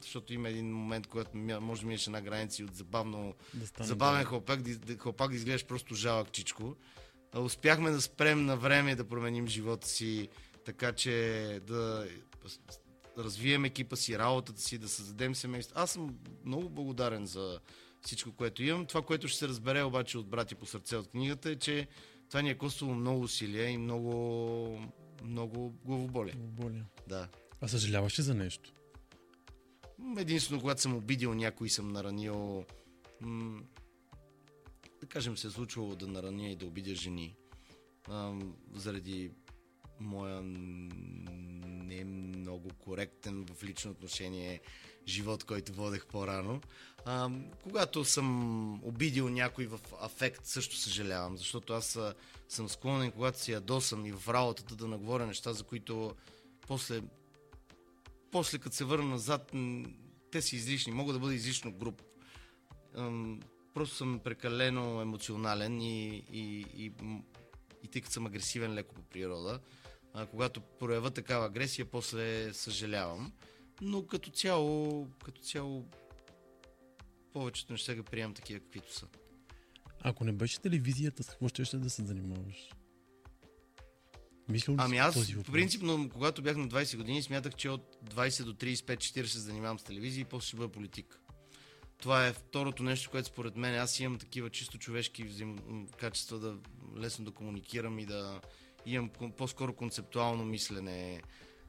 защото 0.01 0.33
има 0.33 0.49
един 0.49 0.73
момент, 0.73 1.07
когато 1.07 1.37
може 1.37 1.81
да 1.81 1.87
минеш 1.87 2.07
една 2.07 2.21
граница 2.21 2.61
и 2.61 2.65
от 2.65 2.75
забавно, 2.75 3.33
Да 3.53 3.83
забавен 3.83 4.25
хлопак, 4.25 4.61
да, 4.61 4.97
хлопак 4.97 5.29
да 5.29 5.35
изглеждаш 5.35 5.65
просто 5.65 5.95
жалък 5.95 6.31
чичко. 6.31 6.75
А, 7.33 7.39
успяхме 7.39 7.91
да 7.91 8.01
спрем 8.01 8.45
на 8.45 8.57
време 8.57 8.95
да 8.95 9.03
променим 9.03 9.47
живота 9.47 9.87
си, 9.87 10.29
така 10.65 10.93
че 10.93 11.59
да 11.67 12.07
развием 13.17 13.65
екипа 13.65 13.95
си, 13.95 14.19
работата 14.19 14.61
си, 14.61 14.77
да 14.77 14.89
създадем 14.89 15.35
семейство. 15.35 15.73
Аз 15.79 15.91
съм 15.91 16.19
много 16.45 16.69
благодарен 16.69 17.25
за 17.25 17.59
всичко, 18.01 18.31
което 18.31 18.63
имам. 18.63 18.85
Това, 18.85 19.01
което 19.01 19.27
ще 19.27 19.39
се 19.39 19.47
разбере 19.47 19.83
обаче 19.83 20.17
от 20.17 20.27
брати 20.27 20.55
по 20.55 20.65
сърце 20.65 20.95
от 20.95 21.07
книгата 21.07 21.49
е, 21.49 21.55
че 21.55 21.87
това 22.27 22.41
ни 22.41 22.49
е 22.49 22.57
коствало 22.57 22.95
много 22.95 23.21
усилия 23.21 23.69
и 23.69 23.77
много, 23.77 24.81
много 25.23 25.69
главоболие. 25.85 26.33
Боля. 26.37 26.85
Да. 27.07 27.27
А 27.61 27.67
съжаляваш 27.67 28.19
ли 28.19 28.23
за 28.23 28.33
нещо? 28.33 28.73
Единствено, 30.17 30.61
когато 30.61 30.81
съм 30.81 30.95
обидил 30.95 31.33
някой 31.33 31.69
съм 31.69 31.87
наранил, 31.87 32.65
м- 33.21 33.61
да 35.01 35.07
кажем, 35.07 35.37
се 35.37 35.47
е 35.47 35.49
случвало 35.49 35.95
да 35.95 36.07
нараня 36.07 36.49
и 36.49 36.55
да 36.55 36.65
обидя 36.65 36.95
жени 36.95 37.35
ам, 38.09 38.55
заради 38.73 39.31
моя 39.99 40.41
не 40.41 42.03
много 42.05 42.69
коректен 42.79 43.45
в 43.45 43.63
лично 43.63 43.91
отношение 43.91 44.61
живот, 45.07 45.43
който 45.43 45.73
водех 45.73 46.05
по-рано. 46.05 46.61
А, 47.05 47.29
когато 47.63 48.05
съм 48.05 48.73
обидил 48.83 49.29
някой 49.29 49.65
в 49.65 49.79
афект, 50.01 50.45
също 50.45 50.75
съжалявам, 50.75 51.37
защото 51.37 51.73
аз 51.73 51.99
съм 52.49 52.69
склонен, 52.69 53.11
когато 53.11 53.39
си 53.39 53.51
ядосам 53.51 54.05
и 54.05 54.11
в 54.11 54.33
работата 54.33 54.75
да 54.75 54.87
наговоря 54.87 55.25
неща, 55.25 55.53
за 55.53 55.63
които 55.63 56.15
после, 56.67 57.01
после 58.31 58.57
като 58.57 58.75
се 58.75 58.83
върна 58.83 59.09
назад, 59.09 59.51
те 60.31 60.41
са 60.41 60.55
излишни, 60.55 60.93
могат 60.93 61.15
да 61.15 61.19
бъда 61.19 61.35
излишно 61.35 61.71
груп. 61.71 62.01
Просто 63.73 63.95
съм 63.95 64.19
прекалено 64.23 65.01
емоционален 65.01 65.81
и, 65.81 66.23
и, 66.31 66.65
и, 66.77 66.91
и 67.83 67.87
тъй 67.87 68.01
като 68.01 68.13
съм 68.13 68.25
агресивен 68.25 68.73
леко 68.73 68.95
по 68.95 69.01
природа, 69.01 69.59
а, 70.13 70.25
когато 70.25 70.61
проява 70.61 71.11
такава 71.11 71.45
агресия, 71.45 71.85
после 71.85 72.53
съжалявам. 72.53 73.33
Но 73.81 74.07
като 74.07 74.29
цяло, 74.29 75.07
като 75.25 75.41
цяло 75.41 75.85
повечето 77.33 77.73
неща 77.73 77.95
ги 77.95 78.03
приемам 78.03 78.33
такива, 78.33 78.59
каквито 78.59 78.93
са. 78.93 79.07
Ако 80.01 80.23
не 80.23 80.31
беше 80.31 80.59
телевизията, 80.59 81.23
с 81.23 81.29
какво 81.29 81.47
ще, 81.47 81.65
ще 81.65 81.77
да 81.77 81.89
се 81.89 82.05
занимаваш? 82.05 82.69
Мислил 84.49 84.75
ли 84.75 84.77
Ами 84.81 84.97
аз, 84.97 85.13
този 85.13 85.33
въпрос? 85.33 85.53
принципно, 85.53 86.09
когато 86.09 86.41
бях 86.41 86.57
на 86.57 86.67
20 86.67 86.97
години, 86.97 87.23
смятах, 87.23 87.55
че 87.55 87.69
от 87.69 87.97
20 88.05 88.43
до 88.43 88.53
35-40 88.53 89.25
се 89.25 89.39
занимавам 89.39 89.79
с 89.79 89.83
телевизия 89.83 90.21
и 90.21 90.25
после 90.25 90.47
ще 90.47 90.57
бъда 90.57 90.71
политик. 90.71 91.19
Това 91.97 92.27
е 92.27 92.33
второто 92.33 92.83
нещо, 92.83 93.09
което 93.11 93.27
според 93.27 93.55
мен 93.55 93.75
аз 93.75 93.99
имам 93.99 94.19
такива 94.19 94.49
чисто 94.49 94.77
човешки 94.77 95.23
взаим... 95.23 95.87
качества 95.97 96.39
да 96.39 96.57
лесно 96.97 97.25
да 97.25 97.31
комуникирам 97.31 97.99
и 97.99 98.05
да 98.05 98.41
имам 98.85 99.09
по-скоро 99.37 99.73
концептуално 99.73 100.45
мислене. 100.45 101.21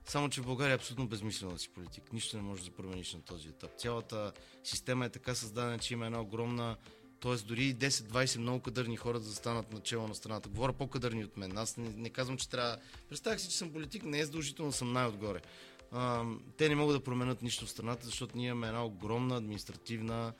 Само, 0.04 0.28
че 0.28 0.40
в 0.40 0.46
България 0.46 0.72
е 0.72 0.76
абсолютно 0.76 1.08
безмислено 1.08 1.52
да 1.52 1.58
си 1.58 1.68
политик. 1.68 2.12
Нищо 2.12 2.36
не 2.36 2.42
може 2.42 2.64
да 2.64 2.70
промениш 2.70 3.14
на 3.14 3.22
този 3.22 3.48
етап. 3.48 3.70
Цялата 3.78 4.32
система 4.64 5.06
е 5.06 5.08
така 5.08 5.34
създадена, 5.34 5.78
че 5.78 5.94
има 5.94 6.06
една 6.06 6.20
огромна 6.20 6.76
т.е. 7.20 7.36
дори 7.36 7.74
10-20 7.74 8.38
много 8.38 8.60
кадърни 8.60 8.96
хора 8.96 9.18
да 9.18 9.24
застанат 9.24 9.72
начало 9.72 10.08
на 10.08 10.14
страната. 10.14 10.48
Говоря 10.48 10.72
по-кадърни 10.72 11.24
от 11.24 11.36
мен. 11.36 11.58
Аз 11.58 11.76
не, 11.76 11.88
не 11.88 12.10
казвам, 12.10 12.36
че 12.36 12.48
трябва. 12.48 12.76
Представях 13.08 13.40
си, 13.40 13.50
че 13.50 13.56
съм 13.56 13.72
политик, 13.72 14.04
не 14.04 14.18
е 14.18 14.24
задължително 14.24 14.72
съм 14.72 14.92
най-отгоре. 14.92 15.40
А, 15.92 16.24
те 16.56 16.68
не 16.68 16.74
могат 16.74 16.96
да 16.96 17.04
променят 17.04 17.42
нищо 17.42 17.66
в 17.66 17.70
страната, 17.70 18.06
защото 18.06 18.36
ние 18.36 18.48
имаме 18.48 18.66
една 18.66 18.84
огромна 18.84 19.36
административна 19.36 20.32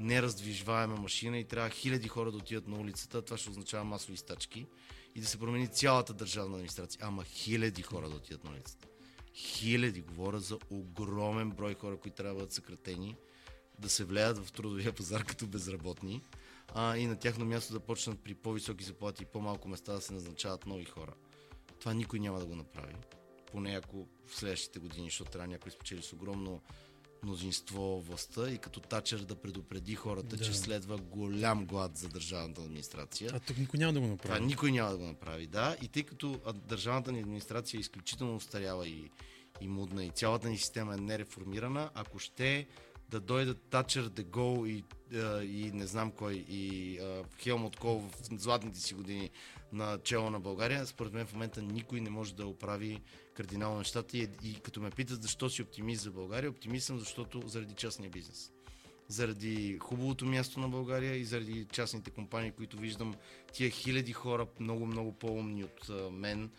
нераздвижваема 0.00 0.96
машина 0.96 1.38
и 1.38 1.44
трябва 1.44 1.70
хиляди 1.70 2.08
хора 2.08 2.30
да 2.30 2.36
отидат 2.36 2.68
на 2.68 2.78
улицата. 2.78 3.22
Това 3.22 3.36
ще 3.36 3.50
означава 3.50 3.84
масови 3.84 4.16
стачки 4.16 4.66
и 5.14 5.20
да 5.20 5.26
се 5.26 5.38
промени 5.38 5.68
цялата 5.68 6.14
държавна 6.14 6.54
администрация. 6.54 7.00
Ама 7.04 7.24
хиляди 7.24 7.82
хора 7.82 8.08
да 8.08 8.16
отидат 8.16 8.44
на 8.44 8.50
улицата. 8.50 8.88
Хиляди. 9.34 10.00
Говоря 10.00 10.40
за 10.40 10.58
огромен 10.70 11.50
брой 11.50 11.74
хора, 11.74 11.96
които 11.96 12.16
трябва 12.16 12.34
да 12.34 12.38
бъдат 12.38 12.52
съкратени, 12.52 13.16
да 13.78 13.88
се 13.88 14.04
влеят 14.04 14.38
в 14.38 14.52
трудовия 14.52 14.92
пазар 14.92 15.24
като 15.24 15.46
безработни 15.46 16.22
а, 16.74 16.96
и 16.96 17.06
на 17.06 17.16
тяхно 17.16 17.44
място 17.44 17.72
да 17.72 17.80
почнат 17.80 18.20
при 18.20 18.34
по-високи 18.34 18.84
заплати 18.84 19.22
и 19.22 19.26
по-малко 19.26 19.68
места 19.68 19.92
да 19.92 20.00
се 20.00 20.12
назначават 20.12 20.66
нови 20.66 20.84
хора. 20.84 21.14
Това 21.80 21.94
никой 21.94 22.20
няма 22.20 22.38
да 22.38 22.46
го 22.46 22.54
направи. 22.54 22.94
Поне 23.52 23.72
ако 23.72 24.08
в 24.26 24.36
следващите 24.36 24.78
години, 24.78 25.06
защото 25.06 25.30
трябва 25.30 25.48
някой 25.48 25.72
спечели 25.72 26.02
с 26.02 26.12
огромно 26.12 26.62
мнозинство 27.22 28.00
властта 28.00 28.50
и 28.50 28.58
като 28.58 28.80
Тачер 28.80 29.18
да 29.18 29.34
предупреди 29.34 29.94
хората, 29.94 30.36
Да. 30.36 30.44
че 30.44 30.54
следва 30.54 30.96
голям 30.98 31.66
глад 31.66 31.96
за 31.96 32.08
държавната 32.08 32.60
администрация. 32.62 33.30
А 33.34 33.40
тук 33.40 33.58
никой 33.58 33.78
няма 33.78 33.92
да 33.92 34.00
го 34.00 34.06
Това 34.06 34.14
направи. 34.14 34.46
никой 34.46 34.72
няма 34.72 34.90
да 34.90 34.96
го 34.98 35.04
направи, 35.04 35.46
да. 35.46 35.76
И 35.82 35.88
тъй 35.88 36.02
като 36.02 36.40
държавната 36.54 37.12
ни 37.12 37.20
администрация 37.20 37.78
е 37.78 37.80
изключително 37.80 38.36
устаряла 38.36 38.88
и, 38.88 39.10
и 39.60 39.68
мудна 39.68 40.04
и 40.04 40.10
цялата 40.10 40.48
ни 40.48 40.58
система 40.58 40.94
е 40.94 40.98
нереформирана, 40.98 41.90
ако 41.94 42.18
ще 42.18 42.66
да 43.08 43.20
дойдат 43.20 43.62
Тачер, 43.62 44.08
Дегол 44.08 44.66
и, 44.66 44.84
и 45.42 45.70
не 45.74 45.86
знам 45.86 46.10
кой, 46.12 46.34
и 46.48 46.98
Хелмут 47.38 47.76
Кол 47.76 47.98
в 48.00 48.10
златните 48.38 48.80
си 48.80 48.94
години 48.94 49.30
на 49.72 49.98
чело 49.98 50.30
на 50.30 50.40
България, 50.40 50.86
според 50.86 51.12
мен 51.12 51.26
в 51.26 51.32
момента 51.32 51.62
никой 51.62 52.00
не 52.00 52.10
може 52.10 52.34
да 52.34 52.46
оправи 52.46 53.00
кардинално 53.40 53.78
нещата. 53.78 54.18
И, 54.18 54.28
и 54.42 54.54
като 54.54 54.80
ме 54.80 54.90
питат 54.90 55.22
защо 55.22 55.50
си 55.50 55.62
оптимист 55.62 56.02
за 56.02 56.10
България, 56.10 56.50
оптимист 56.50 56.86
съм, 56.86 56.98
защото 56.98 57.48
заради 57.48 57.74
частния 57.74 58.10
бизнес 58.10 58.52
заради 59.08 59.78
хубавото 59.78 60.26
място 60.26 60.60
на 60.60 60.68
България 60.68 61.16
и 61.16 61.24
заради 61.24 61.66
частните 61.72 62.10
компании, 62.10 62.50
които 62.50 62.76
виждам 62.76 63.14
тия 63.52 63.70
хиляди 63.70 64.12
хора, 64.12 64.46
много, 64.60 64.86
много 64.86 65.12
по-умни 65.12 65.64
от 65.64 66.12
мен, 66.12 66.50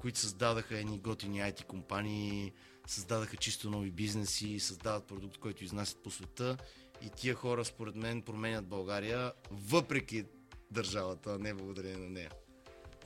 които 0.00 0.18
създадаха 0.18 0.78
едни 0.78 0.98
готини 0.98 1.40
IT 1.40 1.64
компании, 1.64 2.52
създадаха 2.86 3.36
чисто 3.36 3.70
нови 3.70 3.90
бизнеси, 3.90 4.60
създават 4.60 5.06
продукт, 5.06 5.38
който 5.38 5.64
изнасят 5.64 6.02
по 6.02 6.10
света 6.10 6.56
и 7.02 7.10
тия 7.10 7.34
хора, 7.34 7.64
според 7.64 7.94
мен, 7.94 8.22
променят 8.22 8.66
България 8.66 9.32
въпреки 9.50 10.24
държавата, 10.70 11.38
не 11.38 11.54
благодарение 11.54 11.98
на 11.98 12.10
нея. 12.10 12.30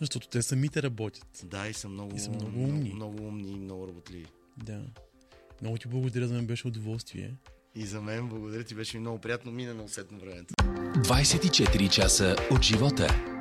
Защото 0.00 0.28
те 0.28 0.42
самите 0.42 0.82
работят. 0.82 1.26
Да, 1.44 1.68
и 1.68 1.72
са 1.72 1.88
много, 1.88 2.16
И 2.16 2.18
са 2.18 2.30
много 2.30 2.58
умни. 2.58 2.92
много, 2.94 3.12
много 3.12 3.28
умни 3.28 3.52
и 3.52 3.58
много 3.58 3.88
работливи. 3.88 4.26
Да. 4.56 4.80
Много 5.62 5.78
ти 5.78 5.88
благодаря, 5.88 6.28
за 6.28 6.34
мен 6.34 6.46
беше 6.46 6.66
удоволствие. 6.68 7.34
И 7.74 7.86
за 7.86 8.00
мен, 8.00 8.28
благодаря 8.28 8.64
ти, 8.64 8.74
беше 8.74 8.96
ми 8.96 9.00
много 9.00 9.18
приятно, 9.18 9.52
мина 9.52 9.74
на 9.74 9.82
усетно 9.82 10.18
времето. 10.18 10.54
24 10.54 11.90
часа 11.90 12.36
от 12.50 12.62
живота. 12.62 13.37